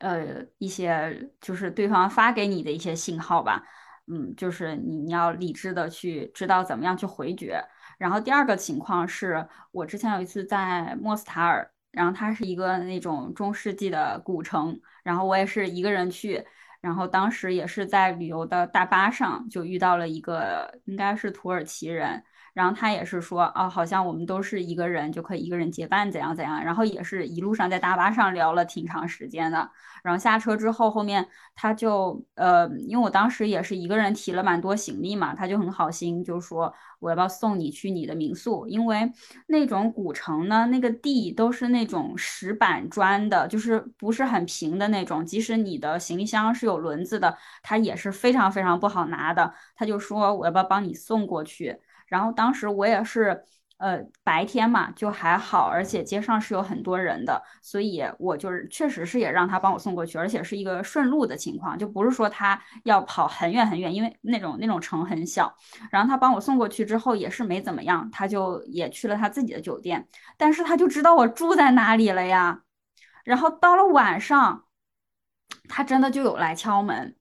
[0.04, 3.64] 呃，一些就是对方发给你的一些信号吧，
[4.06, 7.58] 嗯，就是你你要理智的去知道怎么样去回绝。
[7.96, 16.44] 然后第二个情况是我之前有一次在莫斯塔尔，然后它是一个那种中世纪的古城，然后我也是一个人去，
[16.82, 22.22] 然后当时也是在旅游的大巴上就遇到了一个应该是土耳其人。
[22.54, 26.64] 然后他也是说，哦，好像我们都是一个人就可以一个人结伴，怎样怎样。
[26.64, 29.68] 然后也是一路上在大巴上聊了挺长时间的。
[30.04, 31.26] 然后下车之后，后面
[31.56, 38.66] 他就，呃，因为我当时也是一个人提了蛮多行李嘛，他就很好心，就说我要不要送你去你的民宿？
[38.68, 39.10] 因为
[39.46, 45.24] 那种古城呢，那个地都是那种石板砖的，就是不是很平的那种。
[45.26, 49.52] 即使你的行李箱是有轮子的，它也是非常非常不好拿的。
[49.74, 51.80] 他就说我要不要帮你送过去？
[52.14, 53.42] 然后当时我也是，
[53.78, 65.52] 呃，白天嘛就还好，而且街上是有很多人的，所以我就是确实是也让他帮我送过去，而且是一个顺路的情况，就不是说他要跑很远很远，因为那种那种城很小。
[65.90, 70.06] 然后他帮我送过去之后也是没怎么样，他就也去了他自己的酒店，
[70.36, 72.60] 但是他就知道我住在哪里了呀。
[73.24, 74.66] 然后到了晚上，
[75.68, 77.16] 他真的就有来敲门，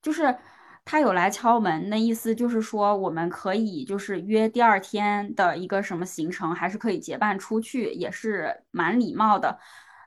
[0.00, 0.38] 就是。
[0.84, 9.58] 他有来敲门，那意思就是说，我们可以就是约第二天的一个什么行程，还是可以结伴出去，也是蛮礼貌的。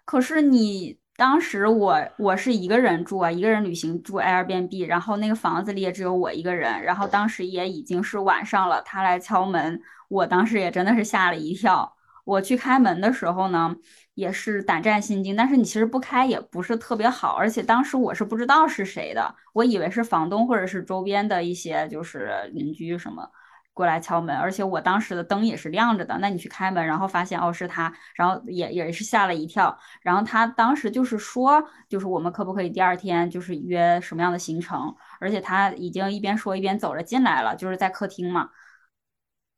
[0.04, 11.96] 可是你当时我我是一个人住啊，一个人旅行住 Airbnb，然后那个房子里也只有我一个人，然后当时也已经是晚上了，他来敲门，我当时也真的是吓了一跳。
[12.26, 13.76] 我去开门的时候呢。
[14.16, 23.30] 也是胆战心惊，但是你其实不开也不是特别好，而且当时我是不知道是谁的，我以为是房东或者是周边的一些就是邻居什么，
[23.74, 26.18] 过来敲门，而且我当时的灯也是亮着的。
[26.20, 29.78] 那你去开门，然后发现哦是他，然后也也是吓了一跳。
[30.02, 34.96] 然后他当时就是说，就是我们可不可以第二天就是约什么样的行程？
[35.20, 38.50] 而且他已经一边说一边走着进来了，就是在客厅嘛。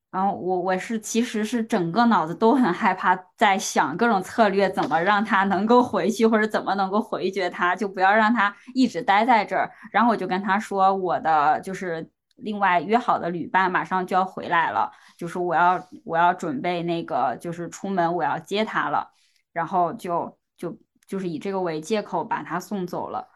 [0.10, 9.70] 然后我我是其实是整个脑子都很害怕，在想各种策略怎么让他能够回去，或者怎么能够回绝他，就不要让他一直待在这儿。
[9.92, 19.12] 然后我就跟他说，我的就是另外约好的旅伴马上就要回来了，就是我要我要准备那个就是出门我要接他了，
[19.52, 23.28] 然后就就就是以这个为借口把他送走了。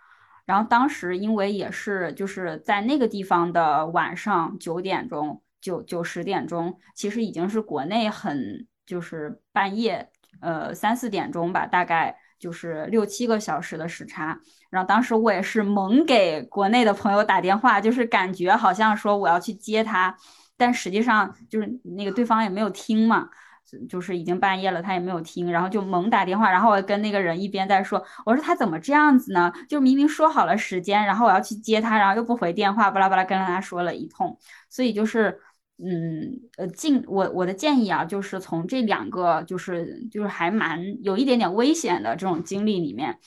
[0.45, 5.41] 然后当时因为也是就是在那个地方的晚上九点钟。
[5.61, 10.09] 九九十点钟，其实已经是国内很就是半夜，
[10.41, 14.39] 呃三四点钟吧，大概就是六七个小时的时差。
[14.69, 20.15] 然后当时我也是猛给国内的朋友打电话，就是感觉好像说我要去接他，
[20.57, 23.29] 但实际上就是那个对方也没有听嘛，
[23.89, 26.49] 就是已经半夜了，他也没有听，然后就猛打电话。
[26.49, 29.51] 然后我跟那个人一边在说，我说他怎么这样子呢？
[29.69, 34.37] 就明明说好了时间，然后我要去接他，然后又不回电话，巴拉巴拉跟他说了一通，
[34.69, 35.39] 所以就是。
[35.83, 43.17] 嗯，呃，进我我的建议啊，就是从这两个就是就是还蛮有一点点危险的这种经历里面，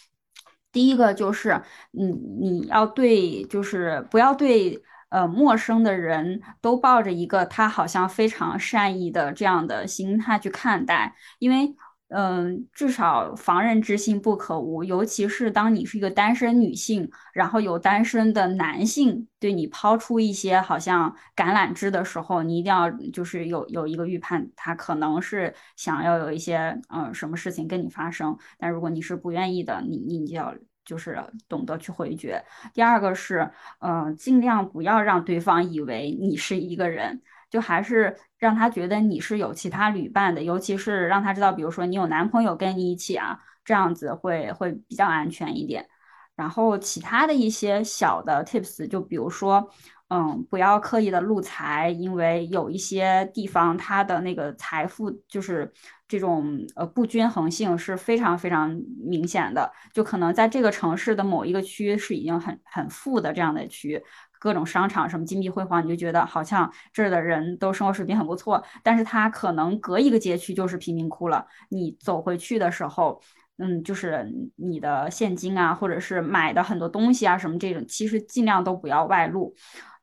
[0.73, 11.75] 第一个就是，你你要对就是不要对呃陌生的人都抱着一个他好像非常善意的这样的心态去看待，因为。
[12.17, 28.39] 嗯，至少防人之心不可无，尤其是当你是一个单身女性，然后有单身的男性对你抛出一些好像橄榄枝的时候，你一定要就是有有一个预判，他可能是想要有一些嗯什么事情跟你发生。
[28.59, 30.55] 但如果你是不愿意的，你你就要
[30.85, 32.45] 就是懂得去回绝。
[32.73, 33.51] 第二个是，
[33.81, 37.23] 嗯，尽量不要让对方以为你是一个人。
[37.51, 45.89] 就还是让他觉得你是有其他旅伴的，尤其是让他知道，比如说你有男朋友跟你一起啊，这样子会会比较安全一点。
[46.37, 49.71] 然后其他的一些小的 tips，就比如说，
[50.09, 55.73] 嗯，不要刻意的露财，因为有一些地方它的那个财富就是
[56.07, 58.69] 这种呃不均衡性是非常非常
[59.01, 64.03] 明显的，就可能在这个城市的某一个区是已经很很富的这样的区。
[64.45, 71.47] 各种商场什么金碧辉煌，你就觉得好像这儿的人都生活水平很不错，但是他可能隔一个街区就是贫民窟了。
[71.71, 73.19] 你走回去的时候，
[73.57, 79.55] 嗯，就是你的现金啊，或者是买的很多东西啊什么这种，其实尽量都不要外露。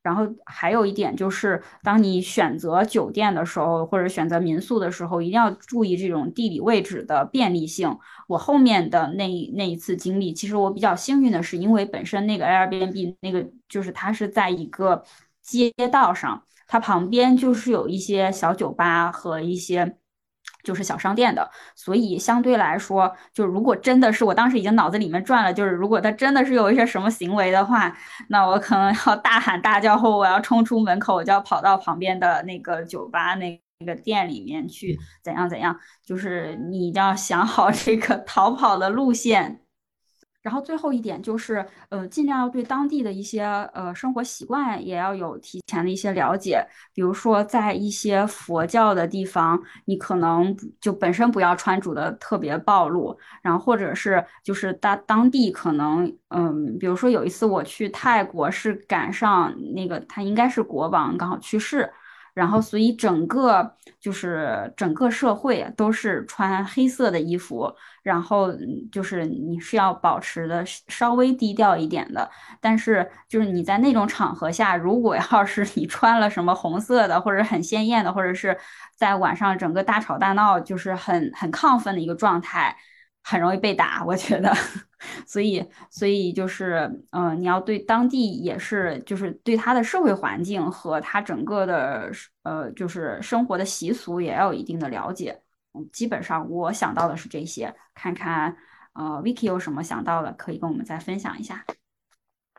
[0.04, 7.96] 然后还有一点就是，当你选择酒店的时候，或者选择民宿的时候，一定要注意这种地理位置的便利性。
[8.28, 15.04] 我后面的那那一次经历，其实我比较幸运的是，因为本身那个 Airbnb 那个就是它是在一个
[15.42, 19.98] 街道上，它旁边就是有一些小酒吧和一些。
[20.64, 27.96] 就是小商店的，所以相对来说，就如果真的是我当时已经脑子里面转了，就是如果他真的是有一些什么行为的话，
[28.30, 39.61] 那我可能要大喊大叫后，我要冲出门口，我就要跑到旁边的那个酒吧那那个店里面去，怎样怎样，就是你要想好这个逃跑的路线。
[40.42, 46.66] 然后最后一点就是，呃，尽量要对当地的一些呃生活习惯也要有提前的一些了解。
[46.94, 53.18] 比如说，在一些佛教的地方，你可能就本身不要穿着的特别暴露。
[53.42, 61.88] 然后或者是就是当当地可能，嗯，比如说有一次我去泰国，是赶上那个他应该是国王刚好去世。
[62.34, 67.74] 然后，所以整个就是整个社会都是穿黑色的衣服，
[68.04, 68.50] 然后
[68.92, 72.30] 就是你是要保持的稍微低调一点的。
[72.60, 78.58] 但是，就是你在那种场合下，如果要是你穿了什么红色的，或者很鲜艳的，或者是
[78.96, 82.76] 在晚上整个大吵大闹，就是很很亢奋的一个状态。
[83.24, 84.52] 很容易被打，我觉得，
[85.26, 92.12] 所以，所以就是，嗯，你要对当地也是，就是对他的社会环境和他整个的，
[92.44, 95.42] 呃，就是生活的习俗也要有一定的了解。
[95.74, 98.56] 嗯，基本上我想到的是这些，看看，
[98.94, 101.66] 呃，Vicky 有什么想到的，可以跟我们再分享一下。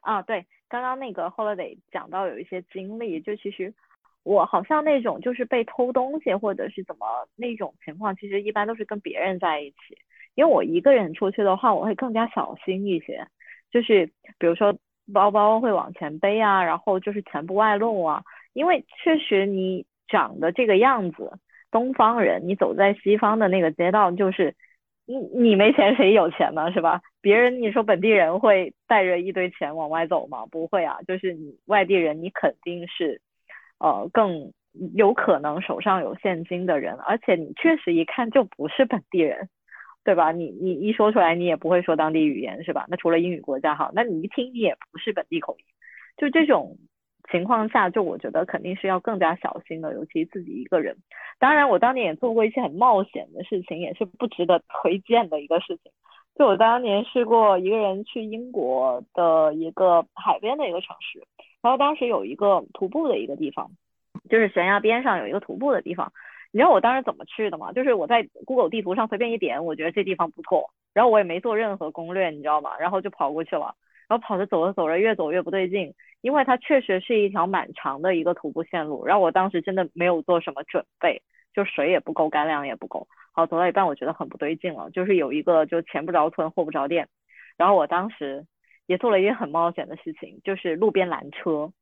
[0.01, 3.73] 啊，对，刚刚那个 Holiday 讲到有一些经历，就其实
[4.23, 9.77] 我好像那种就是被偷东西或者是怎么那种情况，其实一般都是跟别人在一起。
[10.35, 13.27] 因为我一个人出去的话，我会更加小心一些，
[13.71, 14.07] 就是
[14.39, 14.77] 比如说
[15.13, 18.23] 包包会往前背啊，然后就是钱不外露啊。
[18.53, 21.33] 因为确实你长得这个样子，
[21.71, 24.55] 东方人，你走在西方的那个街道，就是
[25.07, 27.01] 你你没钱谁有钱呢，是吧？
[27.21, 30.45] 别人你说本地人会带着一堆钱往外走吗？
[30.51, 33.21] 不会啊，就是你外地人，你肯定是
[33.79, 34.53] 呃更
[34.95, 39.49] 有可能手上有现金的人，而且你确实一看就不是本地人，
[40.05, 40.33] 对吧？
[40.33, 42.87] 你你一说出来，你也不会说当地语言是吧？
[42.89, 45.65] 那除了英语国家好，那你一听你也不是本地口音，
[46.17, 46.77] 就这种
[47.31, 50.97] 情况下，就我觉得肯定是要更加小心的，尤其自己一个人。
[51.39, 55.93] 当然，我当年也做过一些很冒险的事情，也是不值得推荐的一个事情。
[56.35, 61.23] 就我当年试过一个人去英国的一个海边的一个城市，
[61.63, 63.71] 然后当时有一个徒步的一个地方。
[64.31, 66.13] 就是悬崖边上有一个徒步的地方，
[66.53, 67.73] 你知道我当时怎么去的吗？
[67.73, 72.77] 就是我在 Google 地图上随便一点，我觉得这地方不错，然后我也没做任何攻略，你知道吗？
[72.79, 73.75] 然后就跑过去了，
[74.07, 81.23] 然后跑着走着走着越走越不对劲，因为它确实是一条蛮长的一个徒步线路，然后我当时真的没有做什么准备，
[81.55, 87.09] 就水也不够，干粮也不够，好走到一半我觉得很不对劲了，就是有一个就前不着村后不着店，
[87.57, 88.47] 然后我当时
[88.85, 91.73] 也做了一件很冒险的事情，就是路边拦车。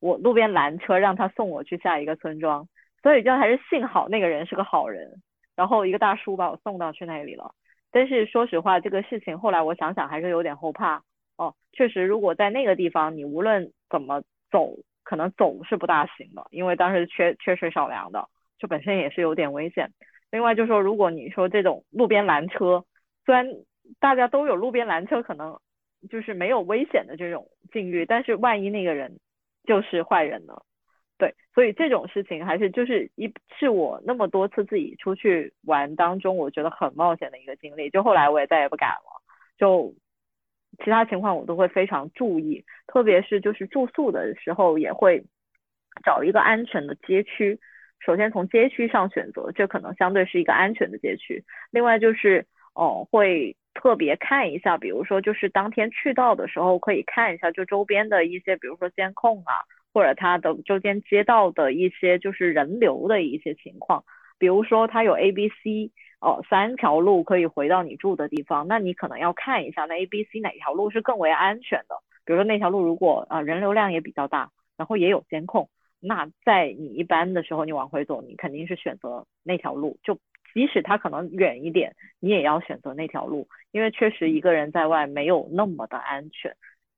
[0.00, 2.68] 我路边拦车让他送我去下一个村庄，
[3.04, 5.20] 所以就还是幸好那个人是个好人，
[5.54, 7.54] 然后一个大叔把我送到去那里了。
[7.92, 11.02] 但是说实话，这个事情后来我想想还是有点后怕
[11.36, 11.54] 哦。
[11.72, 18.26] 确实，如果在那个地方，你无论怎么走，可能走是不大行的，因为当时缺缺水少粮的，
[18.58, 19.90] 就本身也是有点危险。
[20.30, 22.86] 另外就说，如果你说这种路边拦车，
[23.26, 23.46] 虽然
[24.00, 25.60] 大家都有路边拦车，可能
[26.08, 29.18] 就是没有危险的这种境遇，但是万一那个人。
[29.66, 30.52] 就是坏人呢，
[31.16, 37.90] 对，所以这种事情还是就是一是我那么多次自己出去玩当中，我觉得很冒险的一个经历。
[37.90, 39.22] 就后来我也再也不敢了，
[39.56, 39.94] 就
[40.84, 45.24] 其他情况我都会非常注意，特别是就是住宿的时候也会
[46.04, 47.58] 找一个安全的街区。
[48.00, 51.44] 首先从街区上选择，这可能相对是一个安全的街区。
[51.70, 53.56] 另外就是哦会。
[53.76, 59.52] 特别看一下，比如说就是当天去到的时候，可以看一下就周边的一些，比如说监控啊，
[59.94, 64.04] 或者它的周边街道的一些就是人流的一些情况。
[64.38, 71.94] 比如说它有 A、B、C 哦三条路可以回到你住的地方，那你可能要看一下那 A、B、C 哪条路是更为安全的。
[72.24, 75.70] 比如说那条路如果啊人流量也比较大，然后也有监控，
[76.00, 80.18] 那在你一般的时候你往回走，你肯定是选择那条路就。
[80.52, 86.54] 即使它可能远一点，你也要选择那条路，因为确实一个人在外没有那么的安全。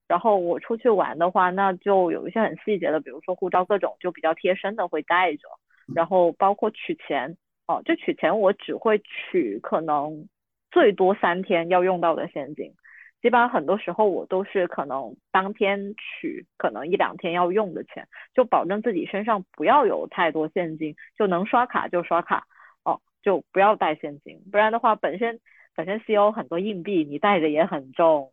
[0.08, 5.48] 然后我出去玩的话，那就有一些很细节的，比如说护照各种就比较贴身的会带着，
[5.94, 7.36] 然后包括取钱
[7.66, 10.28] 哦，就取钱我只会取可能
[10.70, 12.72] 最多三天要用到的现金，
[13.20, 22.46] 基本上很多时候我都是可能当天取，可能一两天要用的钱，就保证自己身上不要有太多现金，就能刷卡就刷卡
[22.84, 23.00] 哦。
[23.22, 25.40] 就不要带现金，不然的话，本身
[25.74, 28.32] 本身西欧很多硬币，你带着也很重，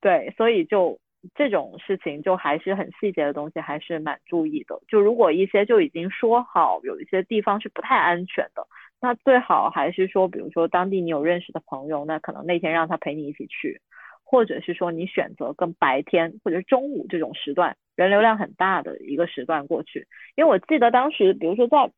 [0.00, 0.98] 对，所以就
[1.34, 4.80] 这种事情就还是很细节的东西，还是蛮注意的。
[4.88, 8.66] 就如果一些就已经说好，有一些地方是不太安全的，
[9.00, 13.80] 那最好还是说，比如说当地你有认识的朋友，那可能那天让他陪你一起去，
[14.24, 20.06] 或者是说你选择跟白天或者中午这种时段人流量很大的一个时段过去，
[20.36, 21.90] 因为我记得当时，比如说在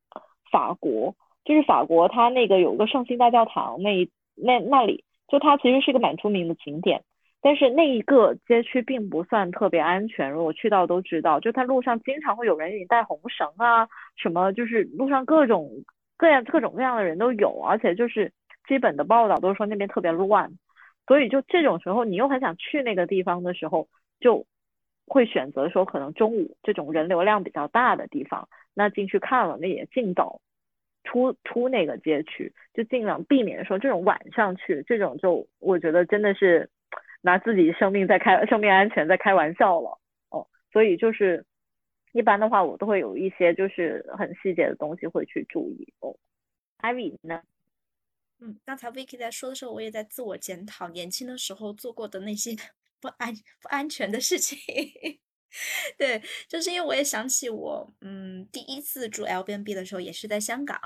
[0.50, 1.14] 法国。
[1.46, 7.02] 就是法国，它那个有个圣心大教堂，那那那里就它其实是一个蛮出名的景点，
[7.44, 10.30] 但是那一个街区并不算特别安全。
[10.30, 13.86] 如果去到都知道，就它路上经常会有人给你带红绳啊，
[14.16, 15.70] 什么就是路上各种
[16.16, 18.32] 各样各种各样的人都有，而且就是
[18.66, 20.50] 基本的报道都说那边特别乱，
[21.06, 23.88] 所以就这种时候你又很想去那个地方的时候，
[24.20, 24.46] 就
[25.06, 30.40] 会选择说可能中午这种人流量比较大的地方，那进去看了那也尽早。
[31.06, 36.70] 出出那个街区，就尽量避免说这种晚上去，这种就我觉得真的是
[37.24, 39.98] 拿自己生命在开生命安全在开玩笑了
[40.28, 40.46] 哦。
[40.70, 41.44] 所以就是
[42.12, 46.14] 一般的话，我都会有一些就是很细节的东西会去注意哦。
[46.80, 47.42] Ivy 呢？
[48.40, 52.50] 嗯，刚才 Vicky 在说的时候，我也在自我检讨年轻的时候做过的那些
[53.00, 54.58] 不安不安全的事情。
[55.96, 60.78] 对，就是因为我也想起我，嗯，第一次住 L B N B 的时候也是在香港，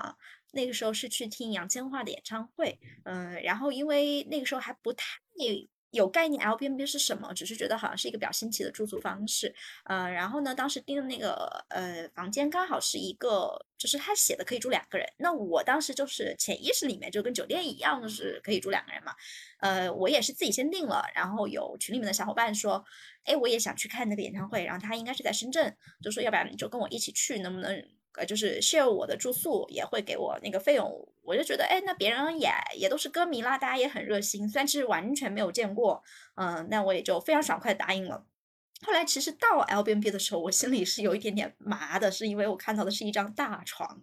[0.53, 5.05] 那个时候是去听杨千嬅的演唱会，嗯，然后因为那个时候还不太。
[5.91, 7.33] 有概念 L B N B 是什么？
[7.35, 15.07] 只是觉得好像是一个比较新奇的住宿方式，呃，然后呢，当时订的那个呃房间刚好是一个，就是他写的可以住两个人。
[15.17, 19.15] 那我当时就是潜意识里面就跟酒店一样，就是可以住两个人嘛。
[19.61, 22.85] 呃，我也是自己先订了，然后有群里面的小伙伴说，
[23.25, 27.98] 哎，我也想去看那个演唱会，然后他应该是在深圳，就说要不然你就跟我一起去，能不能？
[28.19, 36.03] 呃，就是 share 我的住宿也会给我那个费用，我就觉得，哎，那别人也也都是歌迷啦，大家也很热心，虽然其实完全没有见过，
[36.35, 38.25] 嗯，那我也就非常爽快答应了。
[38.87, 44.01] 后来其实到 L B N B 的时候，我心里是有一点点麻的，是因为我看到的是一张大床，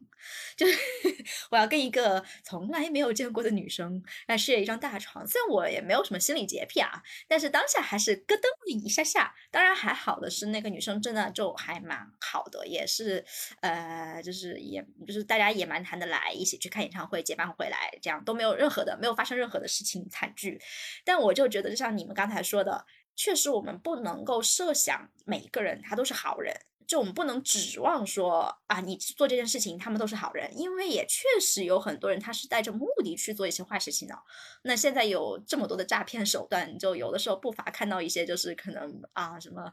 [0.58, 0.78] 就是
[1.50, 5.26] 我要跟一个从来没有见过的女生来睡一张大床。
[5.26, 9.34] 虽然我也没有什么心理洁癖啊，但是当下还是咯噔了一下下。
[9.50, 13.24] 当然还好的是那个女生真的就还蛮好的，也是
[13.62, 20.62] 呃，就是也就是大家也蛮谈得来，一起去看演唱会，结伴回来，这样都没有任何的没有发生任何的事情惨剧。
[21.06, 22.86] 但我就觉得，就像你们刚才说的。
[23.16, 26.54] 确实，我们不能够设想每一个人他都是好人，
[26.86, 34.16] 就我们不能指望说啊，你做这件事情他们都是好人，因为也确实有很多人他是带着目的去做一些坏事情的。
[34.64, 39.72] 那现在有这么多的诈骗手段，就有的时候不乏看到一些就是可能啊什么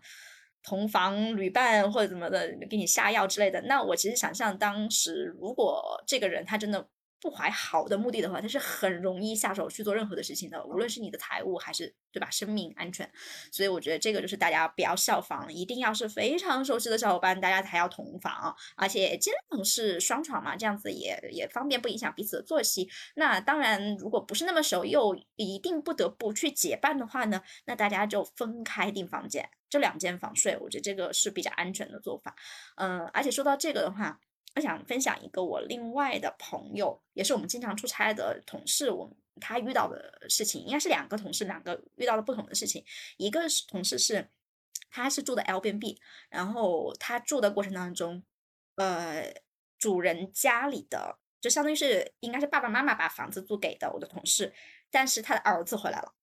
[0.63, 3.61] 同房旅伴或者怎么的给你下药之类的。
[3.63, 6.89] 那我其实想象当时如果这个人他真的。
[7.23, 13.09] 不怀好的目的的话，他是很容易下手去做任何的事情的，无论是你的财务还是对吧，生命安全。
[13.53, 22.91] 所以我觉得这个就是大家不要效仿，一定要是非常熟悉的小伙伴，大家才要同房，而且尽量是双床嘛，这样子也也方便，不影响彼此的作息。
[23.15, 32.35] 那当然，如果不是那么熟，又一定不得不去结伴的话呢，那大家就分开订房间，这两间房睡，我觉得这个是比较安全的做法。
[32.75, 34.19] 嗯，而且说到这个的话。
[34.55, 42.85] 我想分享一个我另外的朋友，也是我们经常出差的同事，我他遇到的事情，应该是两个同事，两个遇到了不同的事情。
[43.17, 44.29] 一个是同事是，
[44.91, 45.97] 他是住的 LBNB，
[46.29, 48.23] 然后他住的过程当中，
[48.77, 49.33] 呃，
[49.79, 54.53] 主人家里的就相当于是应该是爸爸妈妈把房子租给的我的同事，
[54.91, 56.15] 但是他的儿子回来了，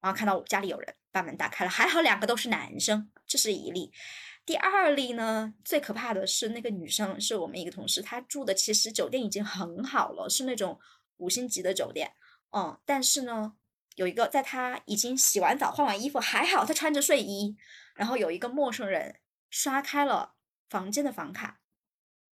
[0.00, 3.90] 然后看到我家里有人，把门打开了，还好两个都是男生，这是一例。
[4.50, 10.80] 第二例呢，最可怕的是那个女生，是我们一个同事，她住的其实酒店已经很好了，是那种
[11.18, 12.14] 五星级的酒店，
[12.50, 13.54] 嗯，但是呢，
[13.94, 17.56] 有一个在她已经洗完澡、换完衣服，还好她穿着睡衣，
[17.94, 19.20] 然后有一个陌生人
[19.50, 20.34] 刷开了
[20.68, 21.60] 房间的房卡，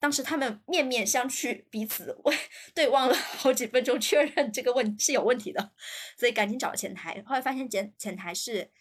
[0.00, 2.36] 当时他们面面相觑，彼此问
[2.74, 5.70] 对望了好几分钟，确认这个问是有问题的，
[6.16, 8.72] 所以赶紧找前台，后来发现前前台是。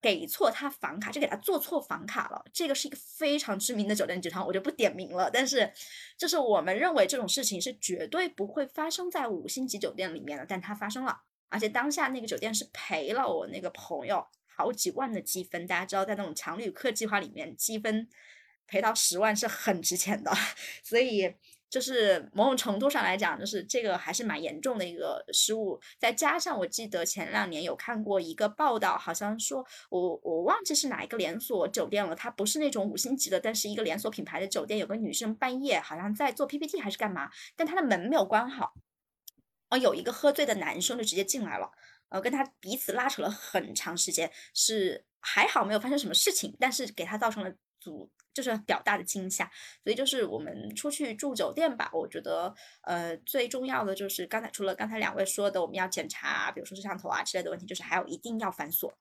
[0.00, 2.44] 给错他房卡，就给他做错房卡了。
[2.52, 5.30] 这个是一个非常知名的酒店集团，我就不点名了。
[5.30, 5.72] 但是，
[6.16, 11.22] 就是我们认为这种事情是绝对不会发生在五星级酒店里面的，但它发生了。
[11.48, 15.66] 而且当下那个酒店是赔了我那个朋友好几万的积分。
[15.66, 18.08] 大家知道，在那种强旅客计划里面，积分
[18.66, 20.32] 赔到十万是很值钱的，
[20.84, 21.34] 所以。
[21.70, 25.80] 就是某种程度上来讲，就是这个还是蛮严重的一个失误。
[25.98, 38.72] 再加上我记得前两年有看过一个报道，好像说我我忘记是哪一个连锁酒店了，它不是那种五星级的，但是一个连锁品牌的酒店，有个女生半夜好像在做 PPT 还是干嘛，但她的门没有关好，
[39.68, 41.70] 啊，有一个喝醉的男生就直接进来了，
[42.08, 48.10] 呃，跟他彼此拉扯了很长时间，是还好没有发生什么事情，但是给他造成了阻。
[48.34, 49.50] 就是表大的惊吓，
[49.82, 58.96] 所以就是我们出去住酒店吧，我觉得呃最重要的就是刚才除了刚才两位说的我们要检查，比如说摄像头啊之类的问题，就是还有一定要反锁。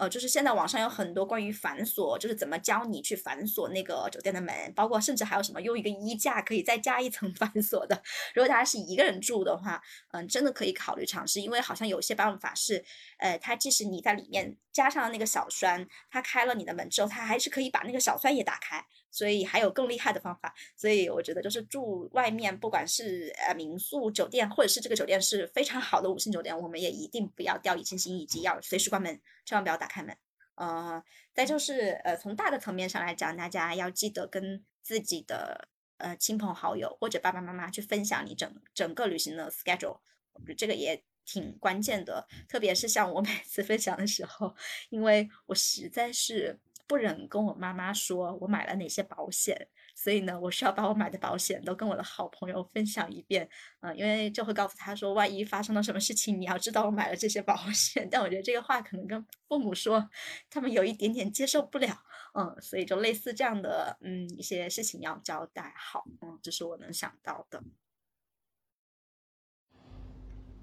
[0.00, 8.02] 呃，就是现在网上有很多关于反锁，就是怎么教你去反锁那个酒店的门，包括甚至还有什么用一个衣架可以再加一层 反锁的。
[8.34, 9.82] 如果大家是一个人住的话，
[10.12, 12.82] 嗯，真的可以考虑尝试，因为好像有些办法是，
[13.18, 18.82] 呃，它即使你在里面加上了那个小栓，它开了你的门之后，它还是可以把那个小栓也打开。
[19.10, 30.16] 所以还有更厉害的方法，所以我觉得就是住外面，不管是呃民宿、酒店，或者是这个酒店是非常好的五星酒店，我们也一定不要掉以轻心，以及要随时关门，千万不要打开门。
[30.54, 31.02] 呃，
[31.34, 39.98] 再就是呃从大的层面上来讲，大家要记得跟自己的呃亲朋好友或者爸爸妈妈去分享你整整个旅行的 schedule，
[40.34, 44.54] 我觉得这个也挺关键的，特别是像我每次分享的时候，
[44.90, 46.60] 因为我实在是。
[46.90, 53.48] 不忍跟我妈妈说我买了哪些保险，所以呢，我需要把我买的保险都跟我的好朋友分享一遍，
[53.78, 58.06] 嗯，因为就会告诉他说，万一发生了什么事情，你要知道我买了这些保险。
[58.10, 60.10] 但我觉得这个话可能跟父母说，
[60.50, 61.96] 他们有一点点接受不了，
[62.34, 67.62] 嗯，所以就类似这样的，嗯，一些事情要交代好，嗯，这是我能想到的。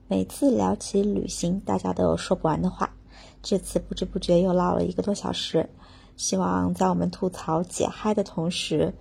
[0.09, 2.93] 每次聊起旅行，大家都有说不完的话，
[3.41, 5.69] 这次不知不觉又唠了一个多小时。
[6.17, 8.91] 希望在我们吐槽解嗨的同时，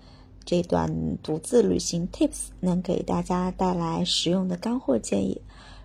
[0.45, 5.41] 这段独自旅行 Tips 能给大家带来实用的干货建议。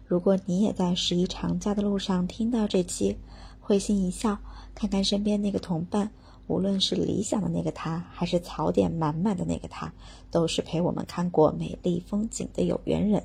[0.05, 3.15] 如果你也在十一长假的路上听到这期，
[3.61, 4.37] 会心一笑，
[4.75, 6.11] 看看身边那个同伴，
[6.47, 9.91] 无论是理想的那个他，还是槽点满满的那个他，
[10.29, 13.23] 都是陪我们看过美丽风景的有缘人。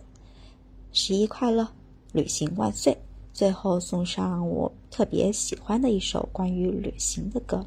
[0.92, 1.68] 十一快乐，
[2.12, 2.96] 旅行万岁！
[3.32, 7.66] 最后送上我特别喜欢的一首关于旅行的歌。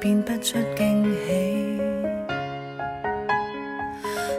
[0.00, 1.80] 变不出惊喜。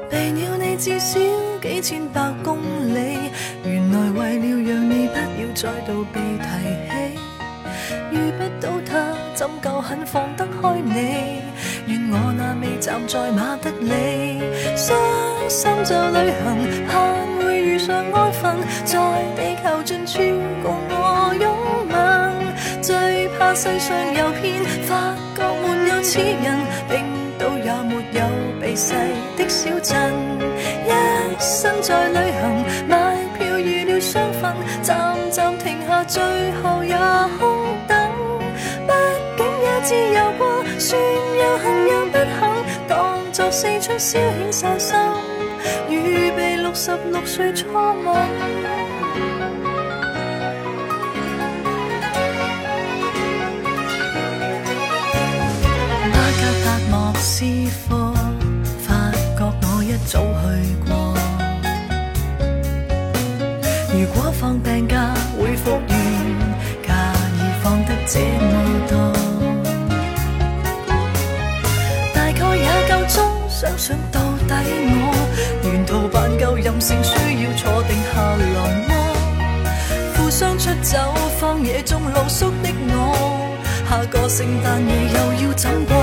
[0.09, 1.19] 避了你至少
[1.61, 2.57] 几千百公
[2.93, 3.31] 里，
[3.63, 6.45] 原来为了让你不要再度被提
[6.89, 6.91] 起。
[8.11, 11.41] 遇不到他，怎够肯放得开你？
[11.87, 14.41] 愿我那未站在马德里，
[14.75, 14.97] 伤
[15.49, 18.55] 心就旅行，盼会遇上安分，
[18.85, 18.97] 在
[19.35, 20.19] 地球尽处
[20.63, 21.45] 共我拥
[21.89, 22.26] 吻。
[22.81, 27.03] 最怕世上有偏，发觉没有此人，冰
[27.37, 28.21] 岛也没有
[28.61, 28.93] 避世
[29.35, 30.13] 的小镇。
[30.85, 30.89] 一
[31.39, 36.21] 生在旅行，买票预了双份，站站停下，最
[36.61, 36.95] 后也
[37.39, 37.97] 空等。
[38.87, 38.93] 毕
[39.37, 42.39] 竟也自由过，算有幸有不幸，
[42.87, 44.95] 当作四出消遣散心，
[45.89, 48.15] 预备六十六岁初吻。
[57.39, 57.45] 知
[57.87, 57.95] 否
[58.79, 60.89] 发觉我一早去过？
[63.93, 65.95] 如果放病假会复原，
[66.81, 66.89] 假
[67.35, 68.51] 已放得这么
[68.89, 69.13] 多，
[72.11, 74.51] 大概也够钟想想到底
[74.89, 74.97] 我
[75.61, 78.41] 沿途扮够任性，需要坐定下来
[78.87, 78.91] 么？
[80.15, 80.97] 负伤出走
[81.39, 83.36] 荒野中露宿的我。
[83.89, 85.95] 下个圣诞夜又要怎过？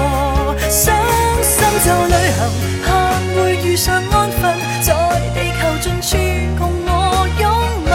[0.70, 0.96] 伤
[1.42, 2.38] 心就旅行，
[2.82, 2.88] 盼
[3.36, 4.94] 会遇上安分，在
[5.34, 6.16] 地球尽处
[6.58, 7.42] 共我拥
[7.84, 7.92] 吻。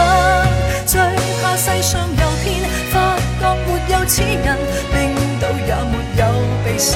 [0.86, 1.00] 最
[1.42, 2.46] 怕世上有偏，
[2.92, 2.94] 发
[3.40, 4.56] 觉没有此人，
[4.92, 4.96] 冰
[5.40, 6.22] 岛也没有
[6.64, 6.94] 避世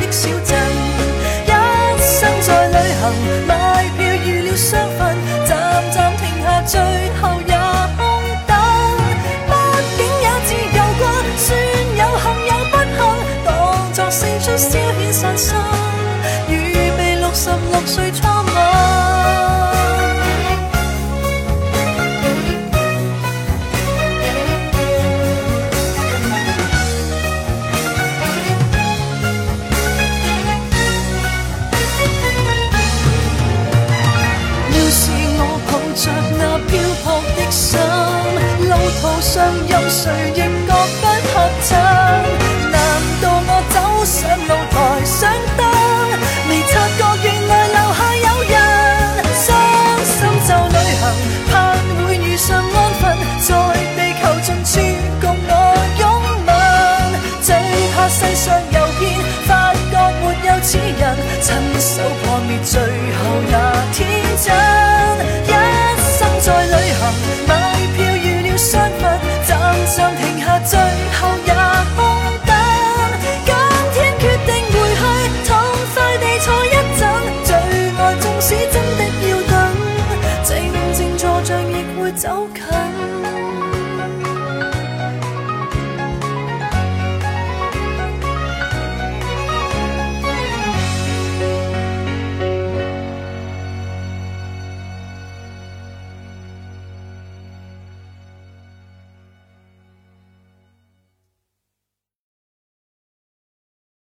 [0.00, 0.56] 的小镇。
[1.46, 1.50] 一
[1.98, 3.02] 生在旅行，
[39.68, 40.65] 任谁亦